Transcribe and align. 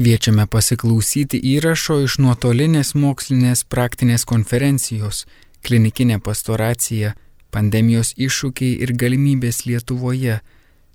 Kviečiame 0.00 0.46
pasiklausyti 0.48 1.36
įrašo 1.44 1.98
iš 2.06 2.14
nuotolinės 2.24 2.94
mokslinės 2.96 3.66
praktinės 3.68 4.22
konferencijos 4.24 5.26
Klinikinė 5.60 6.16
pastoracija- 6.24 7.10
pandemijos 7.54 8.14
iššūkiai 8.16 8.78
ir 8.80 8.94
galimybės 9.02 9.66
Lietuvoje, 9.68 10.40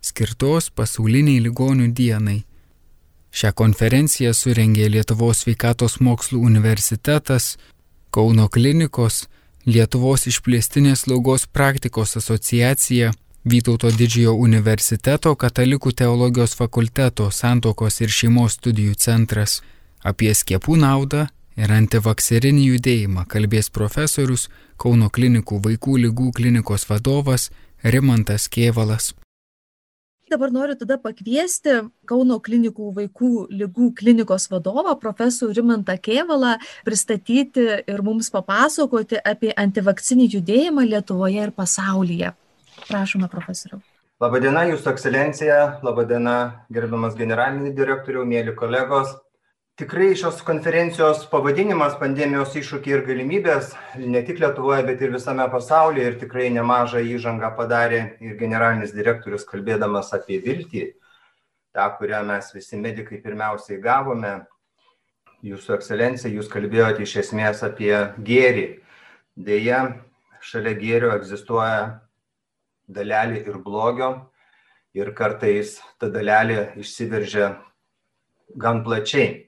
skirtos 0.01 0.71
pasauliniai 0.77 1.37
ligonių 1.45 1.87
dienai. 1.93 2.45
Šią 3.31 3.51
konferenciją 3.53 4.31
surengė 4.33 4.89
Lietuvos 4.89 5.43
sveikatos 5.43 5.99
mokslų 6.01 6.39
universitetas, 6.49 7.57
Kauno 8.09 8.47
klinikos, 8.49 9.27
Lietuvos 9.67 10.25
išplėstinės 10.25 11.05
slaugos 11.05 11.45
praktikos 11.45 12.17
asociacija 12.17 13.13
Vytauto 13.45 13.91
didžiojo 13.93 14.31
universiteto 14.41 15.35
katalikų 15.37 15.91
teologijos 15.93 16.55
fakulteto 16.57 17.27
santokos 17.29 17.99
ir 18.01 18.09
šeimos 18.09 18.55
studijų 18.57 18.95
centras. 18.97 19.59
Apie 20.01 20.31
skiepų 20.33 20.79
naudą 20.81 21.27
ir 21.53 21.73
antivakserinį 21.75 22.63
judėjimą 22.71 23.27
kalbės 23.29 23.69
profesorius 23.69 24.47
Kauno 24.81 25.11
klinikų 25.13 25.59
vaikų 25.61 25.97
lygų 26.07 26.31
klinikos 26.39 26.87
vadovas 26.89 27.51
Rimantas 27.83 28.47
Kievalas. 28.49 29.11
Dabar 30.25 30.49
noriu 30.49 30.73
tada 30.79 30.97
pakviesti 30.97 31.75
Kauno 32.09 32.39
klinikų 32.41 32.87
vaikų 32.95 33.29
lygų 33.59 33.91
klinikos 33.99 34.49
vadovą, 34.49 34.95
profesorių 34.97 35.53
Rimantą 35.59 35.99
Kievalą, 36.01 36.55
pristatyti 36.87 37.67
ir 37.85 38.01
mums 38.01 38.31
papasakoti 38.33 39.21
apie 39.21 39.53
antivakcinį 39.53 40.31
judėjimą 40.33 40.87
Lietuvoje 40.95 41.45
ir 41.45 41.53
pasaulyje. 41.53 42.33
Prašome, 42.83 43.29
profesoriau. 43.31 43.79
Labadiena, 44.23 44.61
Jūsų 44.69 44.93
ekscelencija, 44.93 45.55
labadiena, 45.83 46.65
gerbiamas 46.71 47.17
generalinis 47.19 47.73
direktoriau, 47.75 48.23
mėly 48.27 48.53
kolegos. 48.55 49.09
Tikrai 49.75 50.13
šios 50.15 50.37
konferencijos 50.47 51.25
pavadinimas 51.27 51.97
pandemijos 51.99 52.53
iššūkiai 52.55 52.93
ir 52.95 53.01
galimybės 53.09 53.73
ne 53.99 54.21
tik 54.23 54.39
Lietuvoje, 54.39 54.85
bet 54.87 55.03
ir 55.03 55.11
visame 55.11 55.43
pasaulyje 55.51 56.05
ir 56.07 56.15
tikrai 56.21 56.45
nemažą 56.55 57.01
įžangą 57.03 57.49
padarė 57.57 57.99
ir 58.23 58.37
generalinis 58.39 58.95
direktorius 58.95 59.43
kalbėdamas 59.49 60.13
apie 60.15 60.39
viltį, 60.45 60.85
tą, 61.75 61.89
kurią 61.97 62.23
mes 62.31 62.53
visi 62.55 62.79
medikai 62.79 63.19
pirmiausiai 63.19 63.81
gavome. 63.83 64.37
Jūsų 65.43 65.75
ekscelencija, 65.75 66.31
jūs 66.31 66.47
kalbėjote 66.55 67.03
iš 67.03 67.17
esmės 67.25 67.67
apie 67.67 67.91
gėrį. 68.31 68.65
Deja, 69.35 69.83
šalia 70.39 70.71
gėrio 70.79 71.11
egzistuoja 71.19 72.04
dalelė 72.87 73.41
ir 73.47 73.57
blogio 73.63 74.09
ir 74.95 75.11
kartais 75.15 75.79
ta 75.99 76.09
dalelė 76.09 76.73
išsiveržia 76.79 77.55
gan 78.55 78.83
plačiai. 78.85 79.45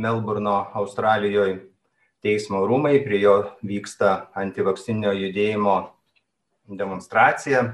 Melburno, 0.00 0.70
Australijoje 0.78 1.58
teismo 2.24 2.62
rūmai, 2.68 3.00
prie 3.04 3.20
jo 3.20 3.34
vyksta 3.66 4.30
antivakcinio 4.38 5.12
judėjimo 5.16 5.76
demonstracija. 6.78 7.64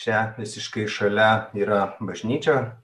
Čia 0.00 0.30
visiškai 0.38 0.86
šalia 0.88 1.50
yra 1.58 1.96
bažnyčia. 2.00 2.78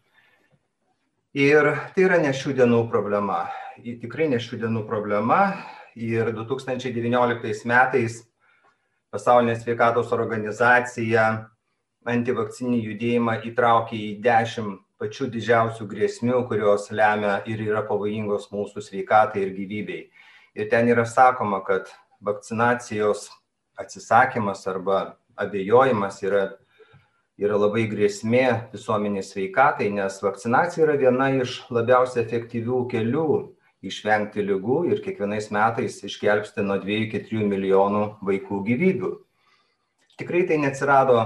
Ir 1.36 1.70
tai 1.94 2.04
yra 2.04 2.18
ne 2.20 2.32
šių 2.36 2.56
dienų 2.58 2.82
problema. 2.92 3.46
Tikrai 3.80 4.28
ne 4.32 4.40
šių 4.40 4.60
dienų 4.64 4.84
problema. 4.88 5.56
Ir 5.96 6.32
2019 6.36 7.64
metais 7.68 8.20
Pasaulinė 9.16 9.54
sveikatos 9.56 10.10
organizacija 10.12 11.22
antivakcinį 12.04 12.82
judėjimą 12.84 13.38
įtraukė 13.48 13.96
į 13.96 14.10
dešimt 14.26 14.82
pačių 15.00 15.30
didžiausių 15.32 15.86
grėsmių, 15.88 16.42
kurios 16.50 16.90
lemia 16.92 17.38
ir 17.48 17.62
yra 17.64 17.80
pavojingos 17.88 18.50
mūsų 18.52 18.84
sveikatai 18.84 19.46
ir 19.46 19.54
gyvybei. 19.56 20.02
Ir 20.56 20.68
ten 20.68 20.92
yra 20.92 21.06
sakoma, 21.08 21.62
kad 21.64 21.88
vakcinacijos 22.20 23.30
atsisakymas 23.80 24.66
arba 24.68 25.00
abejojimas 25.40 26.20
yra, 26.24 26.44
yra 27.40 27.56
labai 27.60 27.86
grėsmė 27.88 28.46
visuomenės 28.74 29.32
sveikatai, 29.32 29.88
nes 29.96 30.20
vakcinacija 30.24 30.84
yra 30.90 31.00
viena 31.00 31.32
iš 31.40 31.62
labiausiai 31.72 32.26
efektyvių 32.26 32.84
kelių 32.92 33.30
išvengti 33.84 34.44
lygų 34.44 34.78
ir 34.90 35.02
kiekvienais 35.04 35.50
metais 35.54 35.98
išgelbsti 36.06 36.64
nuo 36.64 36.78
2 36.82 37.00
iki 37.06 37.22
3 37.28 37.48
milijonų 37.50 38.04
vaikų 38.24 38.62
gyvybių. 38.68 39.12
Tikrai 40.16 40.46
tai 40.48 40.60
neatsirado 40.62 41.18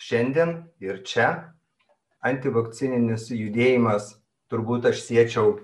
šiandien 0.00 0.56
ir 0.80 1.02
čia. 1.04 1.28
Antivakcininis 2.24 3.28
judėjimas 3.28 4.14
turbūt 4.48 4.88
aš 4.88 5.02
siečiau 5.04 5.58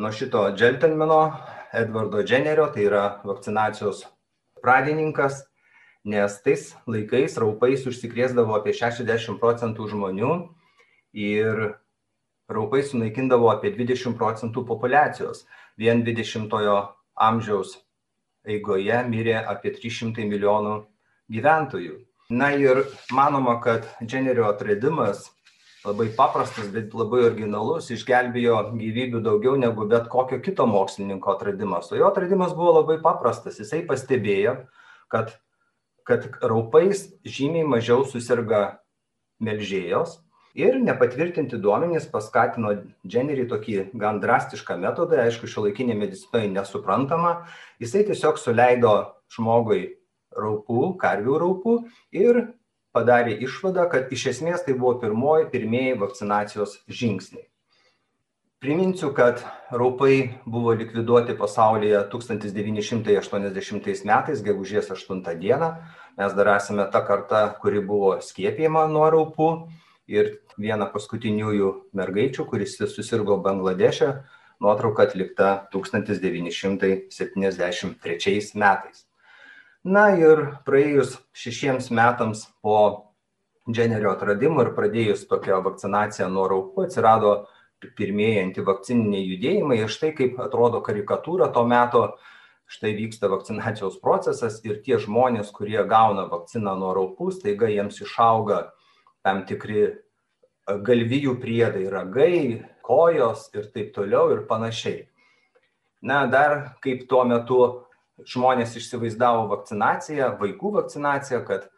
nuo 0.00 0.10
šito 0.12 0.42
džentelmeno 0.52 1.22
Edvardo 1.72 2.20
Dženerio, 2.26 2.66
tai 2.74 2.84
yra 2.88 3.04
vakcinacijos 3.24 4.04
pradininkas, 4.60 5.46
nes 6.04 6.36
tais 6.44 6.70
laikais 6.90 7.36
raupais 7.40 7.86
užsikrėsdavo 7.88 8.56
apie 8.58 8.74
60 8.76 9.38
procentų 9.40 9.88
žmonių 9.92 10.32
ir 11.16 11.62
raupai 12.50 12.82
sunaikindavo 12.86 13.50
apie 13.52 13.72
20 13.76 14.16
procentų 14.18 14.64
populiacijos. 14.68 15.44
Vien 15.80 16.04
20-ojo 16.06 16.76
amžiaus 17.14 17.78
eigoje 18.48 19.02
mirė 19.08 19.38
apie 19.40 19.72
300 19.76 20.26
milijonų 20.28 20.76
gyventojų. 21.32 21.98
Na 22.30 22.52
ir 22.54 22.84
manoma, 23.10 23.56
kad 23.62 23.86
Dženerio 24.04 24.46
atradimas 24.50 25.28
labai 25.84 26.10
paprastas, 26.14 26.68
bet 26.70 26.94
labai 26.94 27.24
originalus, 27.26 27.88
išgelbėjo 27.90 28.58
gyvybių 28.76 29.22
daugiau 29.24 29.56
negu 29.58 29.86
bet 29.90 30.08
kokio 30.12 30.38
kito 30.44 30.66
mokslininko 30.68 31.34
atradimas. 31.34 31.90
O 31.90 31.98
jo 31.98 32.10
atradimas 32.10 32.52
buvo 32.56 32.76
labai 32.80 33.00
paprastas. 33.02 33.58
Jisai 33.62 33.82
pastebėjo, 33.88 34.56
kad, 35.12 35.32
kad 36.06 36.28
raupais 36.44 37.08
žymiai 37.24 37.66
mažiau 37.66 38.04
susirga 38.06 38.80
melžėjos, 39.40 40.20
ir 40.54 40.78
nepatvirtinti 40.82 41.58
duomenys 41.62 42.08
paskatino 42.10 42.74
dženerį 43.06 43.46
tokį 43.50 43.76
gan 44.00 44.20
drastišką 44.22 44.76
metodą. 44.80 45.22
Aišku 45.24 45.50
šiuolaikinėj 45.50 45.98
medicinoj 45.98 46.48
nesuprantama. 46.54 47.34
Jisai 47.82 48.04
tiesiog 48.08 48.40
suleido 48.40 48.94
žmogui 49.30 49.96
raupų 50.36 50.94
karvių 51.00 51.38
raupų 51.44 51.76
ir 52.16 52.42
padarė 52.94 53.36
išvadą 53.46 53.86
kad 53.90 54.10
iš 54.14 54.26
esmės 54.34 54.66
tai 54.66 54.74
buvo 54.74 54.96
pirmoji 55.02 55.50
pirmieji 55.52 55.98
vakcinacijos 56.00 56.80
žingsniai. 56.88 57.46
Priminsiu 58.60 59.14
kad 59.16 59.40
raupai 59.72 60.34
buvo 60.44 60.74
likviduoti 60.76 61.32
pasaulyje 61.38 62.02
tūkstantis 62.12 62.52
devyni 62.52 62.82
šimtai 62.84 63.14
aštuoniasdešimtais 63.16 64.02
metais 64.04 64.42
gegužės 64.44 64.90
aštuntą 64.92 65.32
dieną. 65.40 65.70
Mes 66.20 66.34
dar 66.36 66.50
esame 66.58 66.84
ta 66.92 67.00
karta 67.06 67.46
kuri 67.62 67.80
buvo 67.80 68.18
skiepijama 68.20 68.84
nuo 68.92 69.06
raupų 69.14 69.48
ir 70.10 70.42
viena 70.58 70.86
paskutiniųjų 70.90 71.94
mergaičių, 71.96 72.44
kuris 72.50 72.76
susirgo 72.80 73.36
Bangladeše, 73.44 74.08
nuotrauka 74.60 75.02
atlikta 75.06 75.68
1973 75.72 78.54
metais. 78.54 79.06
Na 79.84 80.10
ir 80.12 80.60
praėjus 80.66 81.18
šešiems 81.32 81.90
metams 81.96 82.48
po 82.60 83.06
Dženerio 83.70 84.10
atradimo 84.12 84.62
ir 84.64 84.70
pradėjus 84.76 85.28
tokią 85.30 85.62
vakcinaciją 85.64 86.28
nuo 86.32 86.48
raupų 86.50 86.82
atsirado 86.88 87.30
pirmieji 87.96 88.40
antivakcininiai 88.42 89.24
judėjimai 89.24 89.78
ir 89.80 89.88
štai 89.92 90.10
kaip 90.16 90.40
atrodo 90.42 90.80
karikatūra 90.84 91.52
to 91.54 91.62
meto, 91.68 92.02
štai 92.70 92.92
vyksta 92.98 93.26
vakcinacijos 93.32 93.96
procesas 94.02 94.64
ir 94.66 94.74
tie 94.84 94.96
žmonės, 95.00 95.50
kurie 95.54 95.84
gauna 95.88 96.24
vakciną 96.28 96.74
nuo 96.76 96.92
raupų, 96.96 97.30
staiga 97.38 97.66
jiems 97.72 97.96
išauga 98.04 98.58
tam 99.26 99.44
tikri 99.48 99.88
galvijų 100.66 101.36
priedai, 101.42 101.86
ragai, 101.90 102.64
kojos 102.86 103.48
ir 103.54 103.70
taip 103.74 103.92
toliau 103.94 104.30
ir 104.34 104.44
panašiai. 104.48 105.06
Na, 106.02 106.24
dar 106.26 106.76
kaip 106.84 107.04
tuo 107.10 107.24
metu 107.28 107.60
žmonės 108.28 108.76
įsivaizdavo 108.80 109.48
vakcinaciją, 109.50 110.34
vaikų 110.40 110.72
vakcinaciją, 110.78 111.42
kad 111.48 111.68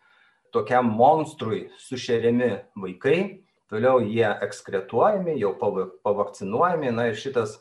tokiam 0.55 0.90
monstrui 0.93 1.66
sušeriami 1.82 2.52
vaikai, 2.78 3.19
toliau 3.72 4.02
jie 4.05 4.26
ekskretuojami, 4.44 5.38
jau 5.40 5.55
pavakcinuojami, 6.05 6.93
na 6.94 7.08
ir 7.11 7.19
šitas 7.19 7.56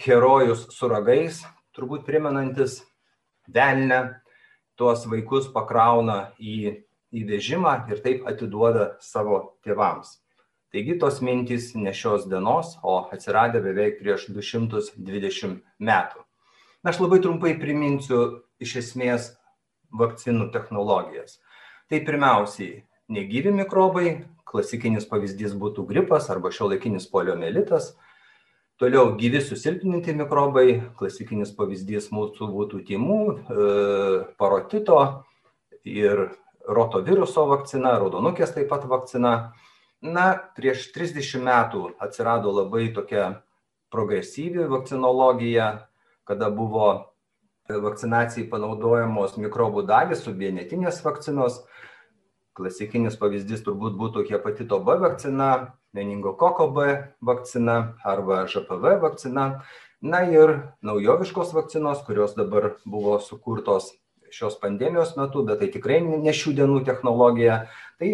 herojus 0.00 0.68
su 0.76 0.88
ragais, 0.92 1.42
turbūt 1.76 2.06
primenantis 2.06 2.80
velnę, 3.52 4.20
tuos 4.76 5.06
vaikus 5.08 5.48
pakrauna 5.52 6.32
į 6.38 6.82
į 7.14 7.24
vežimą 7.28 7.74
ir 7.90 8.02
taip 8.04 8.26
atiduoda 8.28 8.94
savo 9.04 9.58
tėvams. 9.66 10.18
Taigi 10.74 10.96
tos 11.00 11.20
mintys 11.24 11.70
ne 11.78 11.92
šios 11.94 12.26
dienos, 12.28 12.74
o 12.82 13.06
atsiradę 13.14 13.62
beveik 13.64 14.00
prieš 14.00 14.26
220 14.34 15.60
metų. 15.78 16.24
Na, 16.82 16.92
aš 16.92 17.00
labai 17.00 17.20
trumpai 17.22 17.54
priminsiu 17.58 18.42
iš 18.62 18.76
esmės 18.82 19.30
vakcinų 19.94 20.50
technologijas. 20.54 21.38
Tai 21.90 22.02
pirmiausiai 22.04 22.82
negyvi 23.08 23.54
mikrobai, 23.54 24.08
klasikinis 24.46 25.06
pavyzdys 25.08 25.54
būtų 25.58 25.86
gripas 25.88 26.28
arba 26.34 26.50
šiuolaikinis 26.54 27.06
poliomelitas. 27.10 27.94
Toliau 28.76 29.14
gyvi 29.16 29.40
susilpninti 29.40 30.12
mikrobai, 30.18 30.82
klasikinis 30.98 31.54
pavyzdys 31.56 32.10
mūsų 32.12 32.50
būtų 32.52 32.82
tymų, 32.90 33.20
e, 33.32 33.68
parotito 34.36 34.98
ir 35.86 36.26
rotaviruso 36.66 37.46
vakcina, 37.50 37.96
raudonukės 38.00 38.54
taip 38.54 38.70
pat 38.70 38.86
vakcina. 38.90 39.32
Na, 40.04 40.26
prieš 40.56 40.90
30 40.94 41.42
metų 41.42 41.82
atsirado 42.02 42.52
labai 42.52 42.90
tokia 42.94 43.40
progresyvi 43.90 44.66
vakcinologija, 44.68 45.86
kada 46.28 46.50
buvo 46.52 46.88
vakcinacijai 47.70 48.46
panaudojamos 48.50 49.38
mikrobų 49.40 49.86
dalys 49.88 50.22
su 50.26 50.34
vienetinės 50.36 51.00
vakcinos. 51.06 51.62
Klasikinis 52.56 53.18
pavyzdys 53.20 53.64
turbūt 53.66 53.96
būtų 53.98 54.24
hepatito 54.30 54.78
B 54.84 54.96
vakcina, 55.00 55.76
meningokoko 55.96 56.70
B 56.72 56.86
vakcina 57.20 57.96
arba 58.04 58.46
ŽPV 58.48 58.96
vakcina. 59.02 59.46
Na 60.00 60.22
ir 60.28 60.52
naujoviškos 60.84 61.54
vakcinos, 61.56 62.02
kurios 62.06 62.36
dabar 62.36 62.76
buvo 62.84 63.18
sukurtos 63.20 63.94
šios 64.34 64.58
pandemijos 64.60 65.14
metu, 65.18 65.44
bet 65.46 65.60
tai 65.62 65.68
tikrai 65.74 66.00
ne 66.04 66.32
šių 66.34 66.54
dienų 66.60 66.80
technologija, 66.86 67.66
tai 68.00 68.10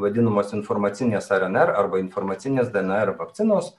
vadinamos 0.00 0.52
informacinės 0.56 1.30
RNR 1.34 1.74
arba 1.78 2.00
informacinės 2.02 2.72
DNR 2.74 3.14
vakcinos. 3.18 3.72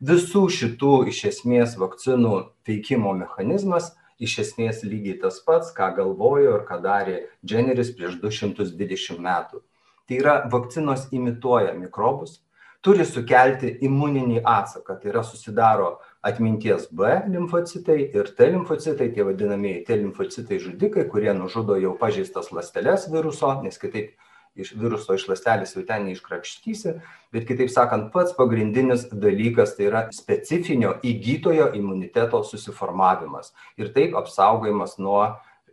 Visų 0.00 0.46
šitų 0.48 0.92
iš 1.12 1.24
esmės 1.32 1.76
vakcinų 1.80 2.36
veikimo 2.68 3.12
mechanizmas 3.18 3.92
iš 4.20 4.36
esmės 4.44 4.84
lygiai 4.84 5.18
tas 5.20 5.40
pats, 5.44 5.72
ką 5.76 5.90
galvojo 5.96 6.58
ir 6.58 6.64
ką 6.68 6.78
darė 6.84 7.16
Jenneris 7.44 7.92
prieš 7.96 8.20
220 8.20 9.20
metų. 9.24 9.64
Tai 10.08 10.20
yra 10.20 10.36
vakcinos 10.52 11.08
imituoja 11.14 11.72
mikrobus, 11.76 12.40
turi 12.84 13.06
sukelti 13.08 13.76
imuninį 13.86 14.42
atsaką, 14.44 14.96
tai 15.00 15.12
yra 15.12 15.24
susidaro 15.24 15.98
atminties 16.22 16.88
B 16.92 17.12
limfocitai 17.28 18.00
ir 18.14 18.32
T 18.36 18.48
limfocitai, 18.52 19.10
tie 19.14 19.24
vadinamieji 19.24 19.84
T 19.86 19.96
limfocitai 19.96 20.58
žudikai, 20.60 21.06
kurie 21.08 21.32
nužudo 21.36 21.78
jau 21.80 21.94
pažeistas 22.00 22.50
ląsteles 22.52 23.08
viruso, 23.12 23.54
nes 23.64 23.80
kitaip 23.80 24.12
iš 24.58 24.74
viruso 24.76 25.14
iš 25.16 25.28
ląstelės 25.30 25.72
jau 25.76 25.84
ten 25.86 26.04
neiškrapštysi, 26.08 26.96
bet 27.32 27.46
kitaip 27.48 27.70
sakant, 27.72 28.10
pats 28.12 28.34
pagrindinis 28.36 29.06
dalykas 29.12 29.76
tai 29.76 29.88
yra 29.88 30.02
specifinio 30.14 30.96
įgytojo 31.06 31.70
imuniteto 31.78 32.42
susiformavimas 32.44 33.54
ir 33.80 33.92
taip 33.94 34.16
apsaugojimas 34.18 34.98
nuo 34.98 35.22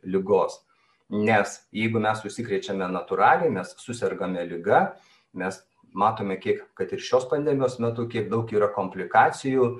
lygos. 0.06 0.62
Nes 1.10 1.62
jeigu 1.76 2.00
mes 2.04 2.24
užsikrečiame 2.28 2.88
natūraliai, 2.92 3.52
mes 3.52 3.72
susirgame 3.80 4.44
lyga, 4.48 4.92
mes 5.34 5.60
matome, 5.98 6.36
kiek, 6.40 6.66
kad 6.78 6.92
ir 6.94 7.02
šios 7.02 7.28
pandemijos 7.32 7.80
metu, 7.84 8.06
kiek 8.12 8.28
daug 8.30 8.52
yra 8.54 8.68
komplikacijų, 8.76 9.78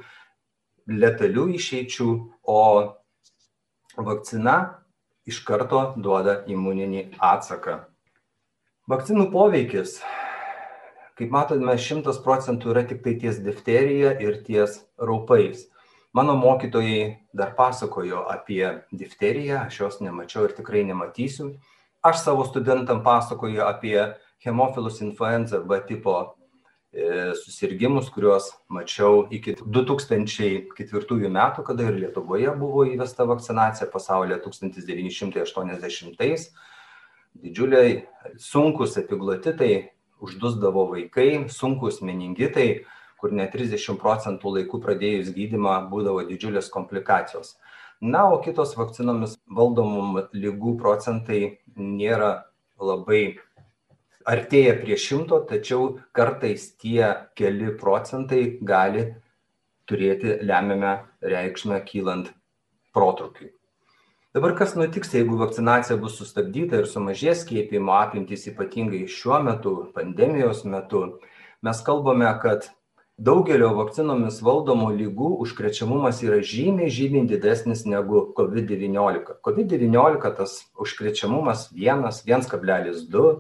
letalių 0.88 1.48
išeičių, 1.58 2.10
o 2.48 2.62
vakcina 3.98 4.58
iš 5.28 5.42
karto 5.44 5.94
duoda 6.00 6.42
imuninį 6.48 7.04
atsaką. 7.20 7.82
Vakcinų 8.88 9.28
poveikis, 9.34 9.98
kaip 11.20 11.34
matome, 11.34 11.74
šimtas 11.76 12.22
procentų 12.24 12.72
yra 12.72 12.86
tik 12.88 13.02
tai 13.04 13.18
ties 13.20 13.42
difterija 13.44 14.14
ir 14.24 14.40
ties 14.46 14.80
raupais. 14.96 15.66
Mano 16.16 16.38
mokytojai 16.40 17.28
dar 17.36 17.52
pasakojo 17.58 18.24
apie 18.32 18.64
difteriją, 18.96 19.66
aš 19.68 19.82
jos 19.82 20.00
nemačiau 20.02 20.48
ir 20.48 20.56
tikrai 20.56 20.86
nematysiu. 20.88 21.58
Aš 22.02 22.24
savo 22.24 22.46
studentam 22.48 23.04
pasakoju 23.04 23.66
apie 23.66 24.00
hemofilus 24.46 25.02
influenza 25.04 25.60
B 25.60 25.82
tipo 25.90 26.37
e, 26.98 27.36
susirgymus, 27.38 28.10
kuriuos 28.14 28.50
mačiau 28.74 29.28
iki 29.34 29.54
2004 29.62 31.30
metų, 31.38 31.66
kada 31.68 31.86
ir 31.86 32.00
Lietuvoje 32.02 32.52
buvo 32.58 32.86
įvesta 32.90 33.28
vakcinacija, 33.30 33.86
pasaulyje 33.94 34.40
1980. 34.48 36.50
Didžiuliai 37.38 37.92
sunkus 38.42 38.98
epiglotitai, 38.98 39.92
uždusdavo 40.26 40.88
vaikai, 40.96 41.46
sunkus 41.54 42.02
meningitai, 42.02 42.70
kur 43.22 43.30
net 43.34 43.54
30 43.54 43.98
procentų 44.02 44.56
laikų 44.58 44.82
pradėjus 44.82 45.30
gydimą 45.36 45.90
būdavo 45.92 46.26
didžiulės 46.26 46.72
komplikacijos. 46.74 47.58
Na, 48.02 48.26
o 48.30 48.42
kitos 48.42 48.76
vakcinomis 48.78 49.38
valdomų 49.50 50.30
lygų 50.34 50.78
procentai 50.82 51.60
nėra 51.78 52.46
labai 52.78 53.38
artėja 54.28 54.76
prie 54.82 54.98
šimto, 55.00 55.40
tačiau 55.50 55.98
kartais 56.16 56.72
tie 56.82 57.14
keli 57.38 57.72
procentai 57.80 58.58
gali 58.62 59.06
turėti 59.88 60.40
lemiamą 60.44 60.98
reikšmę 61.24 61.80
kylant 61.88 62.34
protrukiui. 62.96 63.54
Dabar 64.36 64.54
kas 64.60 64.76
nutiks, 64.78 65.14
jeigu 65.16 65.38
vakcinacija 65.40 65.96
bus 65.98 66.18
sustabdyta 66.20 66.82
ir 66.82 66.90
sumažės 66.92 67.46
skiepimo 67.46 67.96
apimtys, 67.98 68.44
ypatingai 68.52 69.08
šiuo 69.10 69.40
metu, 69.42 69.72
pandemijos 69.96 70.66
metu, 70.68 71.06
mes 71.66 71.80
kalbame, 71.88 72.28
kad 72.44 72.68
daugelio 73.18 73.72
vakcinomis 73.80 74.42
valdomų 74.46 74.92
lygų 75.00 75.32
užkrečiamumas 75.46 76.20
yra 76.28 76.42
žymiai, 76.46 76.92
žymiai 76.94 77.26
didesnis 77.32 77.86
negu 77.90 78.28
COVID-19. 78.38 79.40
COVID-19 79.48 80.36
tas 80.38 80.60
užkrečiamumas 80.78 81.72
1, 81.74 82.06
1,2, 82.28 83.32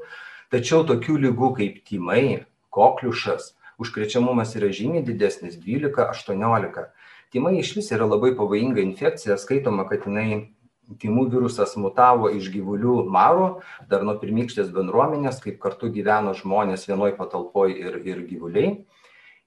tačiau 0.53 0.85
tokių 0.87 1.17
lygų 1.27 1.53
kaip 1.59 1.79
tymai, 1.87 2.45
kokliušas, 2.73 3.53
užkrečiamumas 3.81 4.55
yra 4.57 4.69
žymiai 4.73 5.05
didesnis 5.05 5.57
12-18. 5.61 6.87
Tymai 7.33 7.57
iš 7.59 7.73
vis 7.75 7.89
yra 7.91 8.07
labai 8.07 8.31
pavojinga 8.37 8.81
infekcija, 8.83 9.35
skaitoma, 9.41 9.87
kad 9.89 10.05
jinai 10.07 10.53
tymų 11.01 11.25
virusas 11.33 11.75
mutavo 11.75 12.29
iš 12.31 12.47
gyvulių 12.53 13.01
maro, 13.11 13.59
dar 13.91 14.05
nuo 14.07 14.15
pirmykštės 14.21 14.71
bendruomenės, 14.75 15.41
kaip 15.43 15.59
kartu 15.63 15.91
gyveno 15.91 16.31
žmonės 16.37 16.87
vienoj 16.87 17.17
patalpoj 17.19 17.75
ir, 17.75 17.99
ir 18.07 18.23
gyvuliai. 18.29 18.71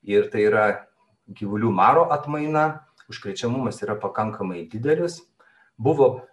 Ir 0.04 0.28
tai 0.32 0.44
yra 0.48 0.66
gyvulių 1.36 1.72
maro 1.72 2.06
atmaina, 2.12 2.84
užkrečiamumas 3.10 3.80
yra 3.84 3.96
pakankamai 4.00 4.66
didelis. 4.68 5.22
Buvo 5.80 6.26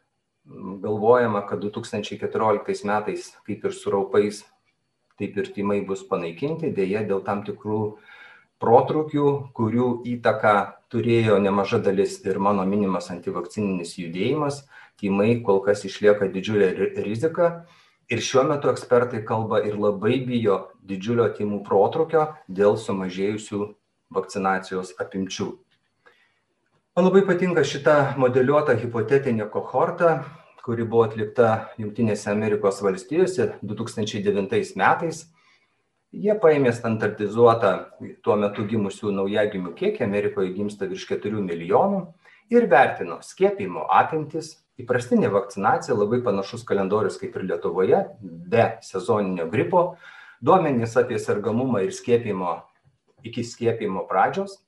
galvojama, 0.84 1.46
kad 1.48 1.64
2014 1.64 2.88
metais, 2.88 3.32
kaip 3.48 3.64
ir 3.64 3.76
su 3.76 3.92
raupais, 3.92 4.44
taip 5.18 5.38
ir 5.38 5.52
tymai 5.56 5.82
bus 5.88 6.04
panaikinti, 6.08 6.74
dėje 6.74 7.04
dėl 7.10 7.24
tam 7.26 7.44
tikrų 7.48 7.82
protrukių, 8.62 9.28
kurių 9.58 9.90
įtaką 10.18 10.56
turėjo 10.94 11.38
nemaža 11.42 11.80
dalis 11.84 12.18
ir 12.26 12.40
mano 12.42 12.66
minimas 12.66 13.12
antivakcininis 13.14 13.98
judėjimas, 14.00 14.64
tymai 15.02 15.42
kol 15.46 15.62
kas 15.66 15.86
išlieka 15.86 16.30
didžiulė 16.34 16.72
rizika. 17.06 17.68
Ir 18.08 18.22
šiuo 18.24 18.46
metu 18.48 18.72
ekspertai 18.72 19.20
kalba 19.28 19.60
ir 19.68 19.76
labai 19.76 20.22
bijo 20.24 20.62
didžiulio 20.88 21.28
tymų 21.36 21.60
protrukio 21.68 22.30
dėl 22.48 22.78
sumažėjusių 22.80 23.66
vakcinacijos 24.16 24.94
apimčių. 25.04 25.50
Man 26.96 27.06
labai 27.06 27.26
patinka 27.28 27.62
šita 27.68 28.16
modeliuota 28.18 28.78
hipotetinė 28.80 29.50
kohorta, 29.54 30.24
kuri 30.68 30.84
buvo 30.84 31.06
atlikta 31.08 31.70
Junktinėse 31.80 32.28
Amerikos 32.28 32.82
valstijose 32.84 33.54
2009 33.64 34.74
metais. 34.76 35.22
Jie 36.12 36.34
paėmė 36.44 36.74
standartizuotą 36.76 37.72
tuo 38.24 38.36
metu 38.40 38.66
gimusių 38.68 39.14
naujagimių 39.16 39.72
kiekį, 39.78 40.04
Amerikoje 40.04 40.52
gimsta 40.58 40.90
virš 40.92 41.06
4 41.14 41.44
milijonų 41.46 42.02
ir 42.52 42.68
vertino 42.72 43.22
skiepimo 43.24 43.86
apimtis, 43.96 44.58
įprastinė 44.80 45.32
vakcinacija 45.32 45.96
labai 45.96 46.20
panašus 46.26 46.68
kalendorius 46.68 47.20
kaip 47.22 47.36
ir 47.40 47.48
Lietuvoje, 47.48 48.04
be 48.22 48.68
sezoninio 48.84 49.48
gripo, 49.52 49.86
duomenys 50.44 50.98
apie 51.00 51.20
sergamumą 51.20 51.86
ir 51.88 51.96
skiepimo 51.96 52.58
iki 53.24 53.44
skiepimo 53.48 54.04
pradžios, 54.10 54.60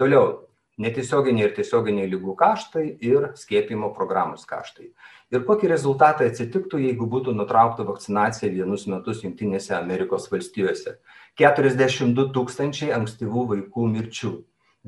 toliau 0.00 0.46
netiesioginiai 0.82 1.48
ir 1.48 1.54
tiesioginiai 1.56 2.10
lygų 2.10 2.34
kaštai 2.38 2.84
ir 3.04 3.30
skiepimo 3.38 3.92
programos 3.96 4.44
kaštai. 4.48 4.90
Ir 5.32 5.44
kokie 5.48 5.70
rezultatai 5.70 6.28
atsitiktų, 6.28 6.82
jeigu 6.86 7.06
būtų 7.08 7.32
nutraukta 7.36 7.86
vakcinacija 7.88 8.50
vienus 8.52 8.84
metus 8.90 9.22
Junktinėse 9.24 9.72
Amerikos 9.78 10.28
valstijose. 10.32 10.98
42 11.40 12.28
tūkstančiai 12.34 12.92
ankstyvų 12.98 13.46
vaikų 13.54 13.86
mirčių, 13.94 14.32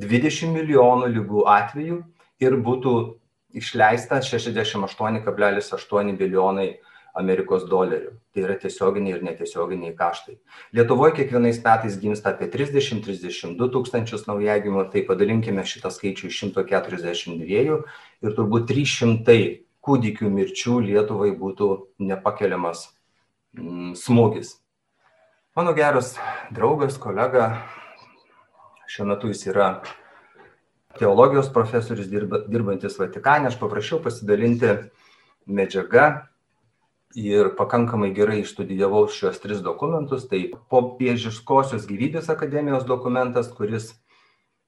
20 0.04 0.52
milijonų 0.52 1.12
lygų 1.14 1.46
atvejų 1.48 2.00
ir 2.44 2.58
būtų 2.66 2.94
išleista 3.54 4.18
68,8 4.20 6.18
milijonai 6.18 6.68
Amerikos 7.14 7.68
dolerių. 7.70 8.12
Tai 8.34 8.42
yra 8.42 8.56
tiesioginiai 8.58 9.14
ir 9.14 9.22
netiesioginiai 9.22 9.94
kaštai. 9.94 10.34
Lietuvoje 10.74 11.14
kiekvienais 11.20 11.60
metais 11.62 11.98
gimsta 12.02 12.32
apie 12.34 12.48
30-32 12.50 13.68
tūkstančius 13.76 14.26
naujagimių, 14.26 14.88
tai 14.90 15.04
padalinkime 15.06 15.62
šitą 15.62 15.92
skaičių 15.94 16.30
iš 16.32 16.40
142 16.48 17.78
ir 18.24 18.34
turbūt 18.34 18.66
300 18.72 19.38
kūdikių 19.84 20.32
mirčių 20.32 20.80
Lietuvai 20.88 21.30
būtų 21.38 21.70
nepakeliamas 22.02 22.88
mm, 23.54 23.94
smūgis. 24.00 24.56
Mano 25.54 25.70
geras 25.76 26.16
draugas, 26.50 26.98
kolega, 26.98 27.52
šiuo 28.90 29.06
metu 29.12 29.30
jis 29.30 29.46
yra 29.52 29.68
teologijos 30.98 31.46
profesorius 31.54 32.10
dirba, 32.10 32.42
dirbantis 32.50 32.98
Vatikane, 32.98 33.52
aš 33.52 33.58
paprašiau 33.60 34.00
pasidalinti 34.02 34.72
medžiagą 35.46 36.24
ir 37.14 37.54
pakankamai 37.58 38.10
gerai 38.14 38.40
išstudijavau 38.42 39.06
šios 39.08 39.38
tris 39.42 39.62
dokumentus. 39.62 40.26
Tai 40.30 40.40
popiežiškosios 40.70 41.86
gyvybės 41.88 42.30
akademijos 42.32 42.86
dokumentas, 42.88 43.50
kuris 43.54 43.92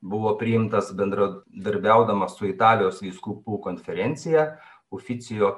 buvo 0.00 0.36
priimtas 0.38 0.92
bendradarbiaudamas 0.96 2.36
su 2.38 2.50
Italijos 2.50 3.02
vyskupų 3.02 3.60
konferencija, 3.64 4.54
Oficijo 4.94 5.48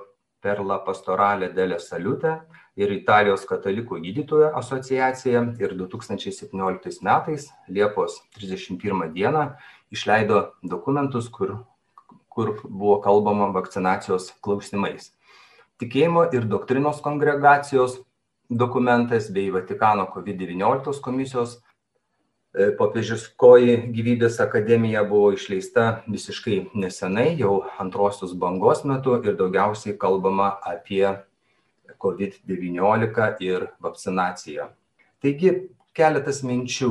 per 0.40 0.62
la 0.64 0.78
pastoralė 0.80 1.50
dėlė 1.52 1.76
salutė 1.82 2.38
ir 2.78 2.94
Italijos 2.94 3.44
katalikų 3.48 3.98
gydytojų 4.06 4.52
asociacija 4.56 5.42
ir 5.60 5.74
2017 5.76 7.02
metais, 7.04 7.50
Liepos 7.68 8.22
31 8.38 9.12
dieną, 9.12 9.44
išleido 9.92 10.54
dokumentus, 10.62 11.28
kur, 11.28 11.58
kur 12.32 12.54
buvo 12.64 12.96
kalbama 13.04 13.50
vakcinacijos 13.52 14.30
klausimais. 14.40 15.12
Tikėjimo 15.78 16.26
ir 16.34 16.48
doktrinos 16.50 17.00
kongregacijos 17.04 18.00
dokumentas 18.50 19.28
bei 19.30 19.52
Vatikano 19.54 20.08
COVID-19 20.10 21.00
komisijos 21.04 21.58
E, 22.56 22.70
popiežiškoji 22.74 23.74
gyvybės 23.92 24.38
akademija 24.40 25.02
buvo 25.06 25.34
išleista 25.36 26.00
visiškai 26.08 26.56
nesenai, 26.80 27.34
jau 27.36 27.58
antrosios 27.82 28.32
bangos 28.32 28.80
metu 28.88 29.18
ir 29.20 29.36
daugiausiai 29.36 29.98
kalbama 30.00 30.54
apie 30.66 31.04
COVID-19 32.00 33.44
ir 33.44 33.68
vakcinaciją. 33.84 34.70
Taigi 35.20 35.52
keletas 35.92 36.40
minčių. 36.46 36.90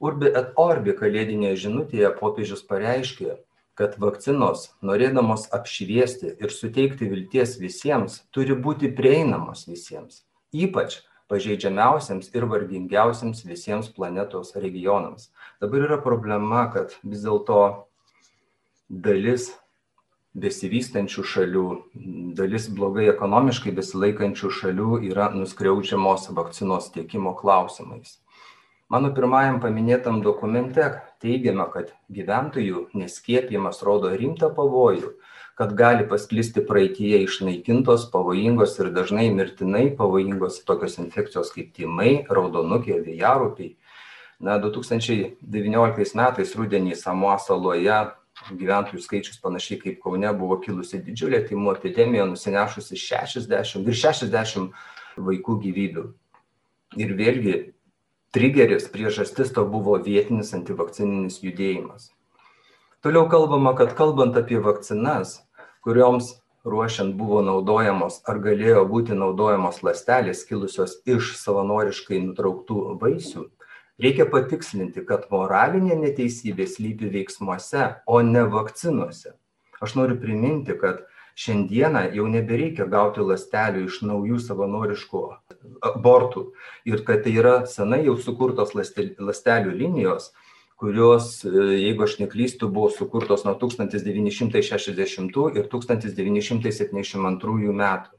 Urbi 0.00 0.30
et 0.40 0.56
orbi 0.62 0.94
kalėdinėje 0.96 1.66
žinutėje 1.66 2.10
popiežius 2.18 2.64
pareiškė, 2.64 3.36
kad 3.78 3.94
vakcinos, 4.02 4.72
norėdamos 4.82 5.46
apšviesti 5.54 6.34
ir 6.42 6.50
suteikti 6.50 7.06
vilties 7.10 7.56
visiems, 7.62 8.24
turi 8.34 8.56
būti 8.58 8.90
prieinamos 8.94 9.68
visiems, 9.70 10.24
ypač 10.50 10.98
pažeidžiamiausiems 11.30 12.32
ir 12.34 12.48
vargingiausiems 12.50 13.44
visiems 13.46 13.90
planetos 13.94 14.54
regionams. 14.56 15.28
Dabar 15.62 15.86
yra 15.86 16.00
problema, 16.02 16.66
kad 16.72 16.96
vis 17.04 17.22
dėlto 17.26 17.62
dalis 18.88 19.52
besivystančių 20.38 21.24
šalių, 21.32 21.66
dalis 22.38 22.68
blogai 22.72 23.08
ekonomiškai 23.12 23.72
besilaikančių 23.76 24.50
šalių 24.60 25.02
yra 25.10 25.30
nuskriaudžiamos 25.34 26.28
vakcinos 26.36 26.90
tiekimo 26.94 27.34
klausimais. 27.38 28.18
Mano 28.88 29.10
pirmajam 29.12 29.58
paminėtam 29.60 30.22
dokumente 30.24 30.84
teigiama, 31.20 31.66
kad 31.68 31.90
gyventojų 32.08 32.86
neskiepimas 32.96 33.82
rodo 33.84 34.08
rimtą 34.16 34.48
pavojų, 34.56 35.10
kad 35.60 35.74
gali 35.76 36.06
pasklisti 36.08 36.62
praeitie 36.64 37.18
išnaikintos 37.26 38.06
pavojingos 38.14 38.78
ir 38.80 38.88
dažnai 38.96 39.26
mirtinai 39.34 39.90
pavojingos 39.98 40.62
tokios 40.64 40.96
infekcijos 41.04 41.52
kaip 41.52 41.74
tymai, 41.76 42.14
raudonukė, 42.32 42.96
vėjarupiai. 43.04 43.74
Na, 44.40 44.56
2019 44.62 46.16
metais 46.16 46.56
rudenį 46.56 46.96
Samoa 46.96 47.36
saloje 47.44 48.00
gyventojų 48.48 49.04
skaičius 49.04 49.40
panašiai 49.44 49.82
kaip 49.84 50.00
Kaune 50.00 50.32
buvo 50.38 50.56
kilusi 50.64 51.02
didžiulė 51.04 51.42
tymų 51.50 51.76
epidemija, 51.76 52.24
nusinešusi 52.30 52.96
60, 52.96 53.82
virš 53.84 54.04
60 54.14 54.70
vaikų 55.28 55.60
gyvybių. 55.66 56.12
Ir 56.96 57.18
vėlgi, 57.18 57.58
trigeris, 58.34 58.88
priežastis 58.92 59.52
to 59.54 59.64
buvo 59.68 59.96
vietinis 60.02 60.52
antivakcininis 60.56 61.40
judėjimas. 61.44 62.10
Toliau 63.04 63.28
kalbama, 63.30 63.74
kad 63.78 63.94
kalbant 63.98 64.36
apie 64.36 64.58
vakcinas, 64.62 65.38
kurioms 65.86 66.34
ruošiant 66.68 67.14
buvo 67.16 67.40
naudojamos 67.46 68.20
ar 68.28 68.40
galėjo 68.42 68.82
būti 68.90 69.16
naudojamos 69.16 69.80
ląstelės 69.86 70.42
kilusios 70.48 70.98
iš 71.08 71.36
savanoriškai 71.38 72.18
nutrauktų 72.24 72.98
vaisių, 73.00 73.44
reikia 74.02 74.26
patikslinti, 74.30 75.04
kad 75.06 75.28
moralinė 75.32 75.96
neteisybė 76.02 76.66
slypi 76.68 77.12
veiksmuose, 77.14 77.92
o 78.06 78.20
ne 78.22 78.44
vakcinuose. 78.50 79.36
Aš 79.80 79.94
noriu 79.94 80.18
priminti, 80.18 80.74
kad 80.74 81.04
šiandieną 81.38 82.02
jau 82.16 82.26
nebereikia 82.30 82.84
gauti 82.90 83.22
ląstelių 83.22 83.84
iš 83.86 84.00
naujų 84.08 84.38
savanoriškų 84.42 85.20
abortų 85.92 86.42
ir 86.90 86.98
kad 87.06 87.22
tai 87.26 87.32
yra 87.38 87.56
senai 87.70 88.00
jau 88.08 88.16
sukurtos 88.18 88.74
ląstelių 88.74 89.70
linijos, 89.70 90.24
kurios, 90.78 91.44
jeigu 91.44 92.02
aš 92.06 92.18
neklystu, 92.22 92.68
buvo 92.70 92.90
sukurtos 92.94 93.44
nuo 93.46 93.54
1960 93.58 95.38
ir 95.58 95.64
1972 95.74 97.72
metų. 97.82 98.10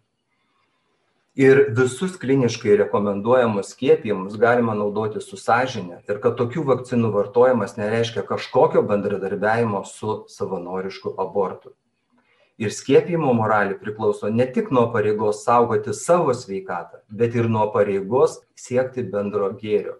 Ir 1.39 1.55
visus 1.71 2.17
kliniškai 2.19 2.73
rekomenduojamus 2.81 3.69
skiepijimus 3.71 4.35
galima 4.39 4.73
naudoti 4.75 5.21
su 5.23 5.37
sąžinė 5.39 6.01
ir 6.09 6.17
kad 6.23 6.33
tokių 6.39 6.63
vakcinų 6.71 7.11
vartojimas 7.13 7.77
nereiškia 7.79 8.21
kažkokio 8.27 8.81
bendradarbiajimo 8.87 9.83
su 9.87 10.25
savanorišku 10.27 11.15
abortu. 11.21 11.78
Ir 12.59 12.75
skiepijimo 12.75 13.31
moralė 13.37 13.77
priklauso 13.79 14.27
ne 14.33 14.45
tik 14.51 14.67
nuo 14.75 14.89
pareigos 14.91 15.45
saugoti 15.45 15.95
savo 15.95 16.35
sveikatą, 16.35 17.01
bet 17.09 17.39
ir 17.39 17.47
nuo 17.47 17.69
pareigos 17.71 18.41
siekti 18.59 19.05
bendro 19.07 19.53
gėrio 19.61 19.95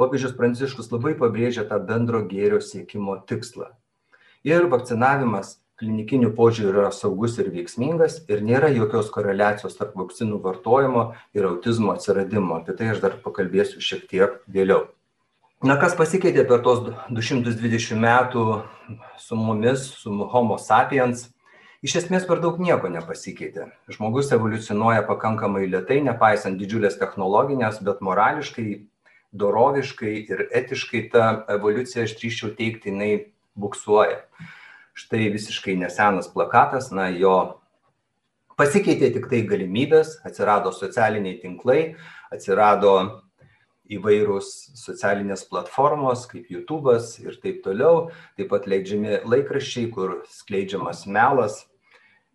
popiežius 0.00 0.36
pranciškus 0.36 0.88
labai 0.94 1.12
pabrėžia 1.18 1.66
tą 1.68 1.80
bendro 1.84 2.22
gėrio 2.28 2.60
siekimo 2.64 3.18
tikslą. 3.28 3.68
Ir 4.48 4.70
vakcinavimas 4.72 5.58
klinikiniu 5.80 6.30
požiūriu 6.36 6.84
yra 6.84 6.92
saugus 6.92 7.36
ir 7.40 7.50
veiksmingas 7.52 8.20
ir 8.32 8.40
nėra 8.44 8.70
jokios 8.72 9.10
koreliacijos 9.12 9.76
tarp 9.76 9.96
vakcinų 10.00 10.40
vartojimo 10.44 11.04
ir 11.36 11.48
autizmo 11.50 11.92
atsiradimo. 11.96 12.60
Apie 12.60 12.76
tai 12.76 12.92
aš 12.94 13.02
dar 13.04 13.18
pakalbėsiu 13.24 13.84
šiek 13.84 14.06
tiek 14.08 14.40
vėliau. 14.48 14.88
Na, 15.64 15.76
kas 15.76 15.92
pasikeitė 15.96 16.46
per 16.48 16.62
tos 16.64 16.80
220 17.12 18.00
metų 18.00 18.44
su 19.20 19.36
mumis, 19.36 19.84
su 20.00 20.14
Homo 20.32 20.56
sapiens? 20.60 21.26
Iš 21.80 21.94
esmės 22.02 22.26
per 22.28 22.42
daug 22.44 22.58
nieko 22.60 22.90
nepasikeitė. 22.92 23.70
Žmogus 23.88 24.28
evoliucionuoja 24.36 25.00
pakankamai 25.08 25.62
lietai, 25.64 26.02
nepaisant 26.04 26.58
didžiulės 26.60 26.98
technologinės, 27.00 27.78
bet 27.86 28.02
morališkai 28.04 28.66
doroviškai 29.40 30.12
ir 30.28 30.42
etiškai 30.60 31.00
ta 31.14 31.28
evoliucija, 31.54 32.04
aš 32.04 32.18
drįščiau 32.20 32.50
teikti, 32.58 32.92
jinai 32.92 33.08
buksuoja. 33.56 34.18
Štai 34.92 35.30
visiškai 35.32 35.78
nesenas 35.80 36.28
plakatas, 36.28 36.90
na, 36.92 37.08
jo 37.08 37.32
pasikeitė 38.60 39.14
tik 39.16 39.30
tai 39.32 39.40
galimybės, 39.48 40.18
atsirado 40.28 40.74
socialiniai 40.76 41.40
tinklai, 41.40 41.94
atsirado 42.28 42.92
įvairūs 43.90 44.52
socialinės 44.84 45.48
platformos 45.48 46.28
kaip 46.28 46.52
YouTube'as 46.52 47.16
ir 47.24 47.40
taip 47.40 47.64
toliau, 47.64 48.10
taip 48.36 48.52
pat 48.52 48.68
leidžiami 48.68 49.22
laikraščiai, 49.24 49.88
kur 49.96 50.20
skleidžiamas 50.28 51.06
melas 51.08 51.62